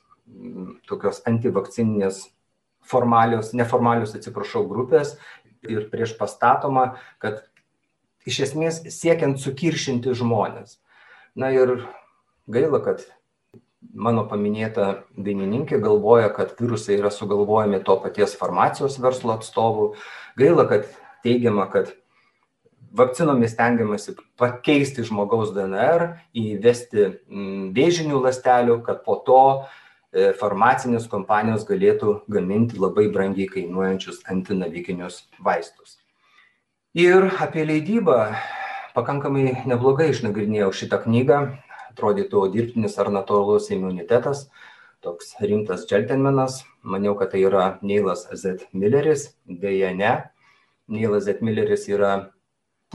tokios 0.88 1.22
antivakcininės 1.28 2.24
formalios, 2.86 3.52
neformalios, 3.56 4.14
atsiprašau, 4.18 4.64
grupės 4.70 5.16
ir 5.66 5.88
prieš 5.90 6.14
pastatoma, 6.18 6.96
kad 7.22 7.42
iš 8.26 8.42
esmės 8.48 8.80
siekiant 8.94 9.40
sukiršinti 9.42 10.14
žmonės. 10.18 10.78
Na 11.38 11.50
ir 11.54 11.86
gaila, 12.50 12.80
kad 12.84 13.04
mano 13.94 14.24
paminėta 14.30 15.02
dainininkė 15.16 15.78
galvoja, 15.82 16.30
kad 16.34 16.54
virusai 16.60 16.98
yra 17.00 17.12
sugalvojami 17.14 17.82
to 17.86 17.98
paties 18.02 18.36
farmacijos 18.38 18.98
verslo 19.02 19.36
atstovų. 19.36 19.92
Gaila, 20.38 20.66
kad 20.70 20.90
teigiama, 21.26 21.68
kad 21.72 21.92
vakcinomis 22.96 23.52
stengiamasi 23.54 24.16
pakeisti 24.40 25.04
žmogaus 25.06 25.52
DNR, 25.56 26.08
įvesti 26.36 27.10
vėžinių 27.76 28.22
lastelių, 28.24 28.80
kad 28.86 29.02
po 29.04 29.18
to 29.26 29.42
farmacinės 30.40 31.09
kompanijos 31.12 31.66
galėtų 31.68 32.20
gaminti 32.33 32.79
labai 32.81 33.09
brangiai 33.12 33.48
kainuojančius 33.52 34.22
antinavikinius 34.33 35.26
vaistus. 35.44 35.98
Ir 36.96 37.29
apie 37.44 37.66
leidybą 37.68 38.31
pakankamai 38.96 39.66
neblogai 39.68 40.09
išnagrinėjau 40.14 40.70
šitą 40.72 41.02
knygą. 41.05 41.40
Atrodytų 41.90 42.46
dirbtinis 42.52 42.96
ar 43.00 43.11
natūralus 43.12 43.70
imunitetas, 43.72 44.46
toks 45.05 45.35
rimtas 45.40 45.87
džentelmenas. 45.88 46.62
Maniau, 46.85 47.14
kad 47.16 47.33
tai 47.33 47.42
yra 47.44 47.66
Neilas 47.85 48.26
Z. 48.33 48.66
Milleris, 48.72 49.31
dėja 49.48 49.92
ne. 49.96 50.12
Neilas 50.92 51.24
Z. 51.29 51.40
Milleris 51.44 51.88
yra 51.92 52.12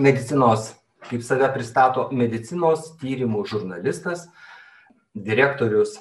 medicinos, 0.02 0.72
kaip 1.10 1.26
save 1.26 1.50
pristato, 1.54 2.08
medicinos 2.14 2.92
tyrimų 3.02 3.46
žurnalistas, 3.50 4.28
direktorius 5.14 6.00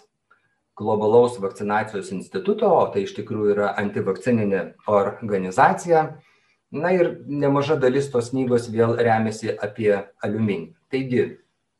globalaus 0.81 1.37
vakcinacijos 1.43 2.11
instituto, 2.17 2.71
o 2.73 2.87
tai 2.93 3.05
iš 3.05 3.13
tikrųjų 3.19 3.53
yra 3.55 3.75
antivakcininė 3.81 4.65
organizacija. 4.89 6.07
Na 6.71 6.93
ir 6.95 7.17
nemaža 7.27 7.77
dalis 7.83 8.09
tos 8.13 8.31
knygos 8.33 8.71
vėl 8.73 8.97
remiasi 8.97 9.53
apie 9.53 9.93
aliuminį. 10.25 10.71
Taigi, 10.91 11.25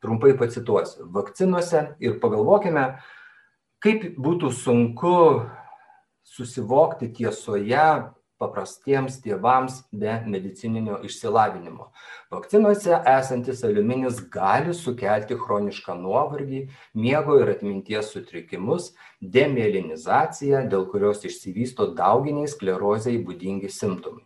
trumpai 0.03 0.35
pacituosiu. 0.37 1.07
Vakcinuose 1.15 1.85
ir 2.03 2.19
pagalvokime, 2.21 2.85
kaip 3.81 4.05
būtų 4.21 4.51
sunku 4.53 5.15
susivokti 6.27 7.09
tiesoje 7.15 7.85
paprastiems 8.41 9.19
tėvams 9.23 9.77
be 10.03 10.17
medicininio 10.33 10.97
išsilavinimo. 11.07 11.91
Vakcinuose 12.33 12.97
esantis 13.13 13.61
aliuminis 13.67 14.23
gali 14.33 14.73
sukelti 14.77 15.37
chronišką 15.37 15.95
nuovargį, 16.01 16.63
miego 17.05 17.37
ir 17.41 17.53
atminties 17.53 18.11
sutrikimus, 18.15 18.91
demėlinizaciją, 19.37 20.65
dėl 20.73 20.89
kurios 20.91 21.23
išsivysto 21.29 21.91
dauginiai 22.01 22.49
sklerozijai 22.49 23.21
būdingi 23.29 23.71
simptomai. 23.71 24.25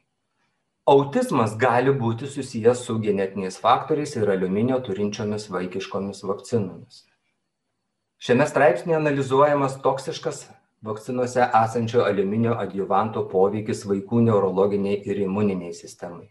Autizmas 0.85 1.55
gali 1.57 1.89
būti 1.97 2.27
susijęs 2.29 2.83
su 2.85 2.99
genetiniais 3.01 3.55
faktoriais 3.57 4.11
ir 4.19 4.29
aliuminio 4.29 4.77
turinčiomis 4.85 5.47
vaikiškomis 5.49 6.21
vakcinomis. 6.29 6.99
Šiame 8.21 8.45
straipsnėje 8.47 8.99
analizuojamas 8.99 9.79
toksiškas 9.81 10.43
vakcinose 10.85 11.47
esančio 11.63 12.03
aliuminio 12.05 12.53
adjuvanto 12.61 13.25
poveikis 13.31 13.83
vaikų 13.89 14.21
neurologiniai 14.27 15.01
ir 15.09 15.23
imuniniai 15.25 15.73
sistemai. 15.73 16.27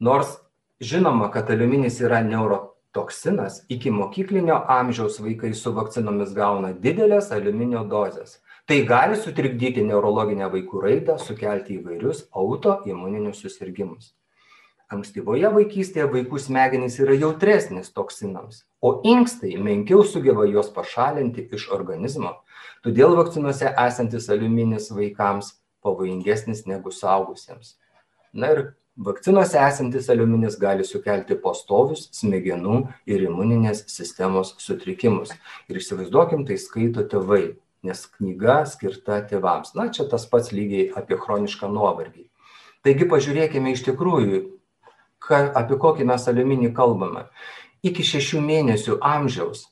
Nors 0.00 0.36
žinoma, 0.80 1.30
kad 1.34 1.50
aliuminis 1.50 1.98
yra 2.04 2.20
neurotoksinas, 2.22 3.64
iki 3.68 3.90
mokyklinio 3.90 4.60
amžiaus 4.78 5.18
vaikai 5.24 5.54
su 5.58 5.74
vakcinomis 5.74 6.34
gauna 6.38 6.72
didelės 6.86 7.32
aliuminio 7.34 7.84
dozes. 7.90 8.40
Tai 8.64 8.78
gali 8.88 9.16
sutrikdyti 9.20 9.82
neurologinę 9.84 10.46
vaikų 10.52 10.84
raidą, 10.86 11.18
sukelti 11.20 11.80
įvairius 11.80 12.28
autoimuninius 12.32 13.42
susirgymus. 13.44 14.14
Ankstyvoje 14.94 15.50
vaikystėje 15.52 16.06
vaikų 16.12 16.38
smegenys 16.40 16.96
yra 17.02 17.16
jautresnis 17.16 17.90
toksinams, 17.92 18.62
o 18.80 19.00
inkstai 19.04 19.56
menkiau 19.60 20.04
sugeba 20.04 20.46
juos 20.48 20.70
pašalinti 20.72 21.48
iš 21.56 21.70
organizmo 21.72 22.36
Todėl 22.84 23.14
vakcinuose 23.16 23.70
esantis 23.80 24.26
aliuminis 24.28 24.90
vaikams 24.92 25.54
pavojingesnis 25.84 26.66
negu 26.68 26.92
suaugusiems. 26.92 27.78
Na 28.36 28.50
ir 28.52 28.60
vakcinuose 29.08 29.56
esantis 29.56 30.10
aliuminis 30.12 30.58
gali 30.60 30.84
sukelti 30.84 31.38
pastovius 31.40 32.10
smegenų 32.18 32.82
ir 33.08 33.24
imuninės 33.24 33.86
sistemos 33.88 34.52
sutrikimus. 34.60 35.32
Ir 35.72 35.80
įsivaizduokim, 35.80 36.44
tai 36.44 36.60
skaito 36.60 37.06
tėvai, 37.08 37.56
nes 37.88 38.04
knyga 38.18 38.60
skirta 38.68 39.22
tėvams. 39.32 39.72
Na, 39.78 39.88
čia 39.88 40.04
tas 40.10 40.28
pats 40.28 40.52
lygiai 40.52 40.90
apie 41.00 41.16
chronišką 41.16 41.72
nuovargį. 41.72 42.28
Taigi 42.84 43.08
pažiūrėkime 43.08 43.72
iš 43.72 43.86
tikrųjų, 43.88 44.42
ka, 45.24 45.46
apie 45.56 45.80
kokį 45.80 46.04
mes 46.12 46.28
aliuminį 46.28 46.74
kalbame. 46.76 47.30
Iki 47.84 48.04
šešių 48.12 48.44
mėnesių 48.44 49.00
amžiaus, 49.04 49.70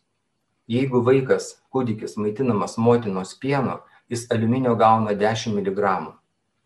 jeigu 0.68 1.02
vaikas, 1.04 1.56
kūdikis 1.72 2.16
maitinamas 2.20 2.78
motinos 2.78 3.34
pieno, 3.38 3.80
jis 4.10 4.26
aliuminio 4.30 4.74
gauna 4.76 5.14
10 5.18 5.54
mg 5.56 5.92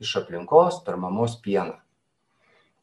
iš 0.01 0.17
aplinkos 0.21 0.83
per 0.85 0.97
mamos 0.97 1.39
pieną. 1.41 1.79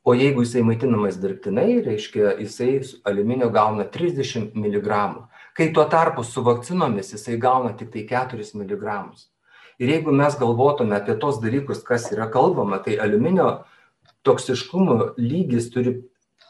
O 0.03 0.13
jeigu 0.13 0.43
jisai 0.43 0.63
maitinamas 0.67 1.15
dirbtinai, 1.21 1.81
reiškia, 1.85 2.33
jisai 2.39 2.81
aliuminio 3.07 3.49
gauna 3.49 3.85
30 3.87 4.51
mg, 4.55 4.89
kai 5.55 5.69
tuo 5.73 5.85
tarpu 5.85 6.23
su 6.23 6.43
vakcinomis 6.43 7.13
jisai 7.13 7.37
gauna 7.37 7.71
tik 7.77 7.93
tai 7.93 8.03
4 8.09 8.49
mg. 8.55 8.97
Ir 9.79 9.89
jeigu 9.89 10.11
mes 10.11 10.35
galvotume 10.39 10.95
apie 10.95 11.15
tos 11.19 11.39
dalykus, 11.41 11.83
kas 11.87 12.11
yra 12.11 12.27
kalbama, 12.31 12.81
tai 12.83 12.97
aliuminio 12.99 13.63
toksiškumo 14.23 15.15
lygis 15.17 15.69
turi, 15.71 16.01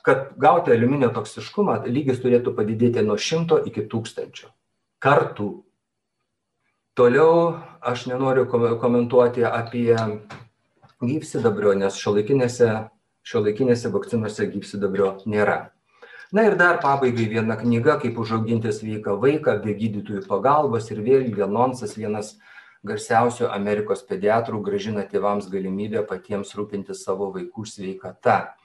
kad 0.03 0.33
gauti 0.37 0.73
aliuminio 0.75 1.09
toksiškumą, 1.15 1.81
lygis 1.87 2.19
turėtų 2.23 2.53
padidėti 2.57 3.03
nuo 3.05 3.15
100 3.17 3.63
iki 3.69 3.85
1000 3.91 4.47
kartų. 5.03 5.51
Toliau 6.93 7.59
aš 7.81 8.05
nenoriu 8.11 8.45
komentuoti 8.47 9.45
apie 9.47 9.95
gyvsidabrio, 11.01 11.73
nes 11.79 11.97
šiuolaikinėse 11.97 12.67
šio 13.23 13.43
laikinėse 13.45 13.91
vakcinose 13.91 14.47
gyvsidabrio 14.51 15.15
nėra. 15.25 15.71
Na 16.33 16.47
ir 16.47 16.57
dar 16.57 16.79
pabaigai 16.81 17.27
viena 17.29 17.55
knyga, 17.59 17.99
kaip 18.01 18.17
užauginti 18.19 18.73
sveiką 18.73 19.15
vaiką 19.21 19.59
be 19.63 19.75
gydytojų 19.77 20.23
pagalbos 20.27 20.89
ir 20.91 21.03
vėlgi 21.05 21.45
anonsas 21.45 21.93
vienas 21.97 22.33
garsiausių 22.83 23.47
Amerikos 23.53 24.01
pediatrų 24.09 24.59
gražina 24.65 25.05
tėvams 25.07 25.47
galimybę 25.51 26.03
patiems 26.09 26.51
rūpintis 26.57 27.05
savo 27.05 27.29
vaikų 27.35 27.67
sveikata. 27.69 28.57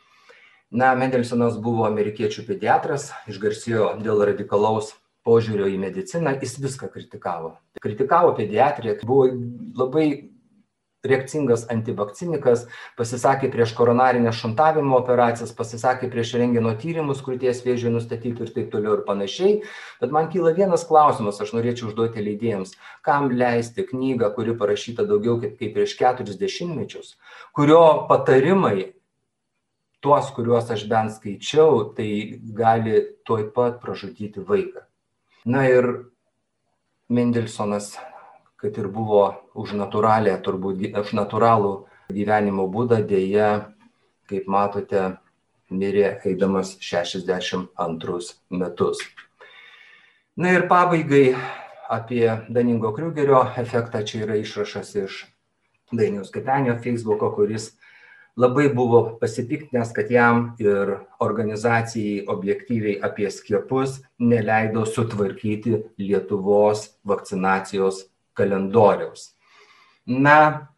Na, 0.68 0.92
Mendelsonas 0.98 1.56
buvo 1.64 1.86
amerikiečių 1.88 2.44
pediatras, 2.44 3.08
išgarsėjo 3.30 3.94
dėl 4.04 4.20
radikalaus 4.28 4.92
požiūrio 5.24 5.68
į 5.72 5.78
mediciną, 5.80 6.34
jis 6.42 6.58
viską 6.60 6.90
kritikavo. 6.92 7.54
Kritikavo 7.80 8.34
pediatriją, 8.36 8.98
buvo 9.08 9.30
labai 9.78 10.08
reakcingas 11.06 11.64
antivakcinikas, 11.70 12.64
pasisakė 12.98 13.50
prieš 13.52 13.72
koronarinės 13.78 14.40
šuntavimo 14.40 14.98
operacijas, 14.98 15.54
pasisakė 15.56 16.10
prieš 16.10 16.34
rengino 16.40 16.72
tyrimus 16.80 17.22
krūties 17.24 17.62
vėžiui 17.64 17.92
nustatyti 17.94 18.44
ir 18.44 18.52
taip 18.54 18.72
toliau 18.72 18.98
ir 18.98 19.04
panašiai. 19.06 19.60
Bet 20.02 20.12
man 20.14 20.28
kyla 20.32 20.52
vienas 20.58 20.84
klausimas, 20.88 21.38
aš 21.40 21.54
norėčiau 21.54 21.92
užduoti 21.92 22.24
leidėjams, 22.24 22.74
kam 23.06 23.30
leisti 23.30 23.86
knygą, 23.86 24.32
kuri 24.34 24.56
parašyta 24.58 25.06
daugiau 25.08 25.38
kaip, 25.40 25.56
kaip 25.60 25.74
prieš 25.78 25.94
keturis 26.00 26.40
dešimtmečius, 26.40 27.14
kurio 27.56 28.08
patarimai, 28.10 28.97
tuos, 30.00 30.30
kuriuos 30.36 30.70
aš 30.70 30.84
bent 30.90 31.16
skaičiau, 31.16 31.94
tai 31.96 32.40
gali 32.54 33.00
tuoj 33.26 33.50
pat 33.54 33.80
pražudyti 33.82 34.44
vaiką. 34.44 34.84
Na 35.48 35.64
ir 35.68 35.88
Mendelsonas 37.08 37.94
kad 38.58 38.78
ir 38.78 38.88
buvo 38.90 39.38
už 39.54 39.70
turbūt 40.42 40.98
už 40.98 41.12
natūralų 41.14 41.86
gyvenimo 42.10 42.66
būdą, 42.66 43.06
dėja, 43.06 43.70
kaip 44.26 44.48
matote, 44.50 45.18
mirė 45.70 46.18
eidamas 46.26 46.74
62 46.82 48.18
metus. 48.50 48.98
Na 50.36 50.52
ir 50.58 50.66
pabaigai 50.66 51.36
apie 51.88 52.42
Daningo 52.50 52.90
Kriugerio 52.92 53.46
efektą, 53.56 54.02
čia 54.02 54.26
yra 54.26 54.34
išrašas 54.42 54.94
iš 54.96 55.26
Dainiaus 55.92 56.34
Kepenio 56.34 56.74
Facebooko, 56.82 57.30
kuris 57.30 57.77
labai 58.38 58.68
buvo 58.74 59.18
pasipiktinęs, 59.20 59.92
kad 59.92 60.10
jam 60.10 60.52
ir 60.62 60.94
organizacijai 61.20 62.24
objektyviai 62.30 63.00
apie 63.02 63.30
skiepus 63.34 63.98
neleido 64.18 64.84
sutvarkyti 64.86 65.82
Lietuvos 65.98 66.84
vakcinacijos 67.04 68.04
kalendoriaus. 68.38 69.32
Na, 70.06 70.68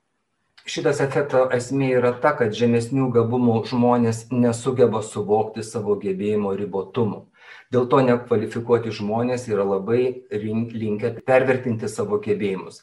šitas 0.64 1.03
efekto 1.05 1.44
esmė 1.53 1.90
yra 1.99 2.14
ta, 2.23 2.33
kad 2.38 2.57
žemesnių 2.57 3.11
gabumų 3.18 3.59
žmonės 3.68 4.25
nesugeba 4.33 5.05
suvokti 5.05 5.62
savo 5.66 5.99
gebėjimo 6.01 6.55
ribotumų. 6.57 7.27
Dėl 7.70 7.87
to 7.92 8.01
nekvalifikuoti 8.07 8.90
žmonės 8.94 9.46
yra 9.53 9.66
labai 9.68 10.25
linkę 10.33 11.12
pervertinti 11.29 11.92
savo 11.92 12.18
gebėjimus. 12.25 12.81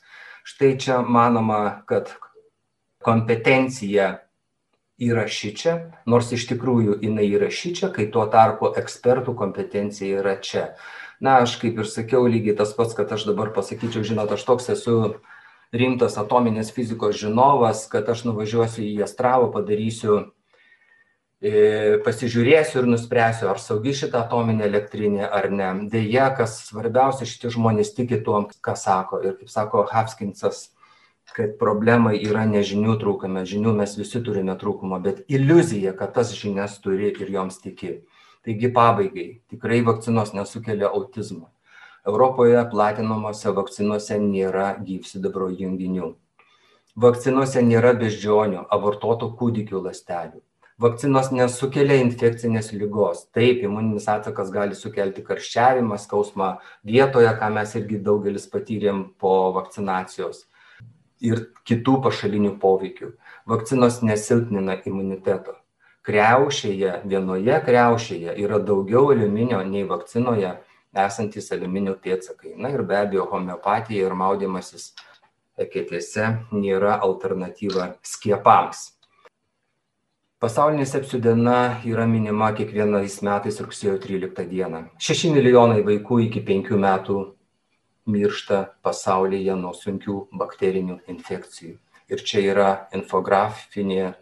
Štai 0.48 0.78
čia 0.80 1.02
manoma, 1.02 1.82
kad 1.90 2.14
kompetencija 3.04 4.27
yra 4.98 5.28
šičia, 5.30 5.76
nors 6.10 6.32
iš 6.34 6.48
tikrųjų 6.50 7.00
jinai 7.06 7.28
yra 7.30 7.52
šičia, 7.54 7.92
kai 7.94 8.08
tuo 8.14 8.26
tarpu 8.34 8.72
ekspertų 8.80 9.36
kompetencija 9.38 10.24
yra 10.24 10.40
čia 10.42 10.72
na 11.20 11.42
aš 11.42 11.58
kaip 11.62 11.80
ir 11.82 11.90
sakiau 11.90 12.28
lygiai 12.30 12.56
tas 12.58 12.74
pats 12.78 12.96
kad 12.98 13.12
aš 13.12 13.26
dabar 13.30 13.52
pasakyčiau 13.56 14.06
žinot 14.06 14.32
aš 14.34 14.46
toks 14.46 14.70
esu 14.74 14.98
rimtas 15.74 16.18
atominės 16.22 16.72
fizikos 16.76 17.18
žinovas 17.18 17.88
kad 17.92 18.10
aš 18.10 18.26
nuvažiuosiu 18.28 18.86
į 18.86 19.04
astravą 19.08 19.50
padarysiu 19.56 20.20
e, 21.42 21.98
pasižiūrėsiu 22.06 22.84
ir 22.84 22.90
nuspręsiu, 22.94 23.50
ar 23.50 23.62
saugi 23.62 23.96
šita 23.98 24.24
atominė 24.26 24.68
elektrinė 24.70 25.26
ar 25.26 25.50
ne. 25.52 25.74
Deja, 25.92 26.30
kas 26.38 26.62
svarbiausia, 26.70 27.28
šitie 27.30 27.52
žmonės 27.54 27.94
tiki 27.98 28.22
tuo, 28.26 28.46
ką 28.64 28.78
sako. 28.78 29.22
Ir 29.26 29.36
kaip 29.42 29.52
sako 29.54 29.84
Hapskinsas, 29.92 30.70
kad 31.36 31.58
problema 31.60 32.14
yra 32.16 32.46
ne 32.50 32.62
žinių 32.66 32.96
trūkume, 33.02 33.44
žinių 33.48 33.74
mes 33.78 33.96
visi 34.00 34.22
turime 34.24 34.56
trūkumą, 34.60 35.00
bet 35.04 35.24
iliuzija, 35.28 35.94
kad 35.98 36.14
tas 36.16 36.32
žinias 36.36 36.80
turi 36.84 37.12
ir 37.12 37.32
joms 37.34 37.60
tiki. 37.64 38.00
Taigi 38.48 38.72
pabaigai, 38.74 39.28
tikrai 39.52 39.82
vakcinos 39.86 40.34
nesukelia 40.38 40.88
autizmo. 40.88 41.50
Europoje 42.08 42.62
platinamose 42.72 43.52
vakcinuose 43.52 44.20
nėra 44.24 44.70
gyvsidabro 44.80 45.50
junginių. 45.52 46.14
Vakcinuose 46.98 47.62
nėra 47.62 47.92
beždžionių, 48.00 48.64
abortuotų 48.74 49.34
kūdikių 49.38 49.84
lastelių. 49.90 50.40
Vakcinos 50.82 51.32
nesukelia 51.34 51.98
infekcinės 52.04 52.72
lygos. 52.72 53.26
Taip, 53.34 53.64
imuninis 53.66 54.08
atsakas 54.14 54.52
gali 54.54 54.78
sukelti 54.78 55.26
karščiavimą, 55.26 55.98
skausmą 56.00 56.52
vietoje, 56.86 57.34
ką 57.40 57.50
mes 57.54 57.74
irgi 57.78 58.00
daugelis 58.06 58.46
patyrėm 58.54 59.10
po 59.20 59.52
vakcinacijos 59.58 60.46
ir 61.22 61.48
kitų 61.68 62.02
pašalinių 62.06 62.58
poveikių. 62.62 63.14
Vakcinos 63.48 64.02
nesilpnina 64.06 64.78
imuniteto 64.86 65.58
kriaušėje 66.08 67.02
vienoje 67.04 67.60
kriaušėje 67.66 68.38
yra 68.40 68.60
daugiau 68.64 69.12
aliuminio 69.12 69.60
nei 69.68 69.84
vakcinoje 69.88 70.54
esantys 70.98 71.52
aliuminio 71.52 71.98
pėdsakai. 72.04 72.56
Na 72.56 72.72
ir 72.72 72.84
be 72.88 72.96
abejo, 72.98 73.28
homeopatija 73.32 74.08
ir 74.08 74.16
maudimasis 74.16 74.94
eketėse 75.60 76.30
nėra 76.54 77.00
alternatyva 77.04 77.96
skiepams. 78.06 78.94
Pasaulinė 80.38 80.86
sepsių 80.86 81.18
diena 81.18 81.60
yra 81.90 82.06
minima 82.06 82.52
kiekvienais 82.54 83.24
metais 83.26 83.58
rugsėjo 83.60 83.98
13 84.04 84.46
dieną. 84.52 84.84
6 85.02 85.32
milijonai 85.34 85.82
vaikų 85.86 86.20
iki 86.28 86.44
5 86.46 86.78
metų 86.78 87.18
miršta 88.08 88.62
pasaulyje 88.86 89.56
nuo 89.60 89.74
sunkių 89.76 90.28
bakterinių 90.40 91.02
infekcijų. 91.12 91.76
Ir 92.08 92.24
čia 92.24 92.42
yra 92.54 92.70
infografinė 92.96 94.16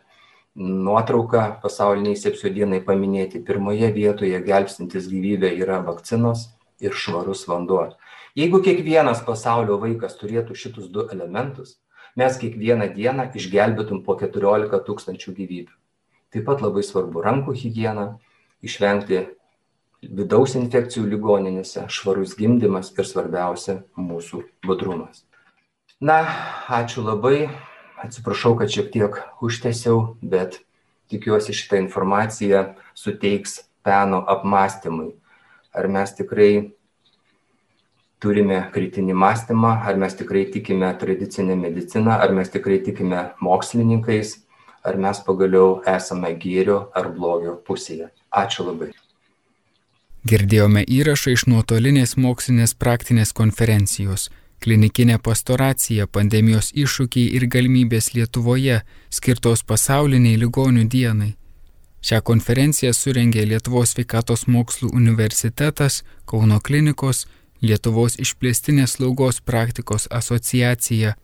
nuotrauką 0.55 1.61
pasauliniai 1.61 2.17
sepsio 2.17 2.49
dienai 2.49 2.81
paminėti. 2.81 3.43
Pirmoje 3.45 3.91
vietoje 3.93 4.39
gelbstintis 4.41 5.09
gyvybę 5.11 5.51
yra 5.53 5.81
vakcinos 5.85 6.47
ir 6.81 6.95
švarus 6.95 7.45
vanduo. 7.47 7.91
Jeigu 8.35 8.61
kiekvienas 8.63 9.21
pasaulio 9.27 9.77
vaikas 9.79 10.17
turėtų 10.19 10.55
šitus 10.59 10.89
du 10.91 11.05
elementus, 11.11 11.77
mes 12.19 12.39
kiekvieną 12.39 12.89
dieną 12.95 13.29
išgelbėtum 13.35 14.01
po 14.03 14.17
14 14.19 14.81
tūkstančių 14.87 15.35
gyvybių. 15.37 15.75
Taip 16.33 16.47
pat 16.47 16.63
labai 16.63 16.83
svarbu 16.83 17.23
rankų 17.23 17.55
higiena, 17.55 18.17
išvengti 18.65 19.21
vidaus 20.09 20.55
infekcijų 20.59 21.05
ligoninėse, 21.15 21.87
švarus 21.89 22.35
gimdymas 22.37 22.91
ir 22.97 23.07
svarbiausia 23.07 23.79
mūsų 23.97 24.43
budrumas. 24.65 25.25
Na, 26.01 26.21
ačiū 26.69 27.05
labai 27.05 27.49
atsiprašau 28.03 28.55
kad 28.59 28.69
šiek 28.69 28.91
tiek 28.93 29.21
užtęsiau 29.41 30.17
bet 30.21 30.59
tikiuosi 31.09 31.55
šita 31.55 31.79
informacija 31.79 32.73
suteiks 32.97 33.61
peno 33.85 34.19
apmąstymui 34.27 35.13
ar 35.75 35.89
mes 35.91 36.13
tikrai 36.15 36.51
turime 38.23 38.61
kritinį 38.73 39.15
mąstymą, 39.21 39.73
ar 39.89 39.99
mes 39.99 40.15
tikrai 40.17 40.45
tikime 40.53 40.91
tradicinę 41.01 41.57
mediciną, 41.59 42.15
ar 42.15 42.33
mes 42.37 42.51
tikrai 42.53 42.79
tikime 42.85 43.25
mokslininkais, 43.43 44.37
ar 44.87 44.97
mes 45.01 45.19
pagaliau 45.27 45.81
esame 45.97 46.31
gėrio 46.39 46.85
ar 46.95 47.11
blogio 47.17 47.57
pusėje. 47.67 48.09
Ačiū 48.31 48.69
labai. 48.69 48.93
Girdėjome 50.25 50.81
įrašą 50.89 51.35
iš 51.35 51.45
nuotolinės 51.51 52.17
mokslinės 52.17 52.73
praktinės 52.73 53.33
konferencijos 53.33 54.29
klinikinė 54.65 55.17
pastoracija, 55.21 56.07
pandemijos 56.07 56.71
iššūkiai 56.73 57.33
ir 57.37 57.45
galimybės 57.53 58.13
Lietuvoje, 58.15 58.79
skirtos 59.13 59.61
pasauliniai 59.69 60.39
ligonių 60.41 60.85
dienai. 60.89 61.35
Šią 62.05 62.21
konferenciją 62.29 62.93
surengė 62.93 63.45
Lietuvos 63.49 63.93
sveikatos 63.93 64.45
mokslų 64.55 64.89
universitetas, 64.93 66.03
Kauno 66.25 66.59
klinikos, 66.61 67.25
Lietuvos 67.61 68.17
išplėstinės 68.21 68.97
slaugos 68.97 69.41
praktikos 69.41 70.07
asociacija, 70.09 71.15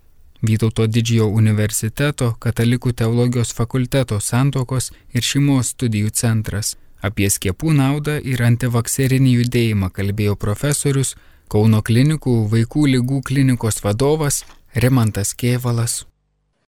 Vytauto 0.41 0.87
didžiojo 0.89 1.27
universiteto, 1.41 2.31
Katalikų 2.41 2.93
teologijos 2.97 3.53
fakulteto 3.53 4.19
santokos 4.19 4.89
ir 5.13 5.25
šeimos 5.25 5.73
studijų 5.75 6.09
centras. 6.21 6.75
Apie 7.01 7.29
skiepų 7.33 7.73
naudą 7.73 8.19
ir 8.21 8.43
antivakserinį 8.45 9.35
judėjimą 9.39 9.89
kalbėjo 9.95 10.37
profesorius 10.37 11.15
Kauno 11.51 11.81
klinikų 11.83 12.35
vaikų 12.53 12.85
lygų 12.93 13.17
klinikos 13.27 13.81
vadovas 13.83 14.45
Rimantas 14.75 15.33
Kievalas. 15.35 16.05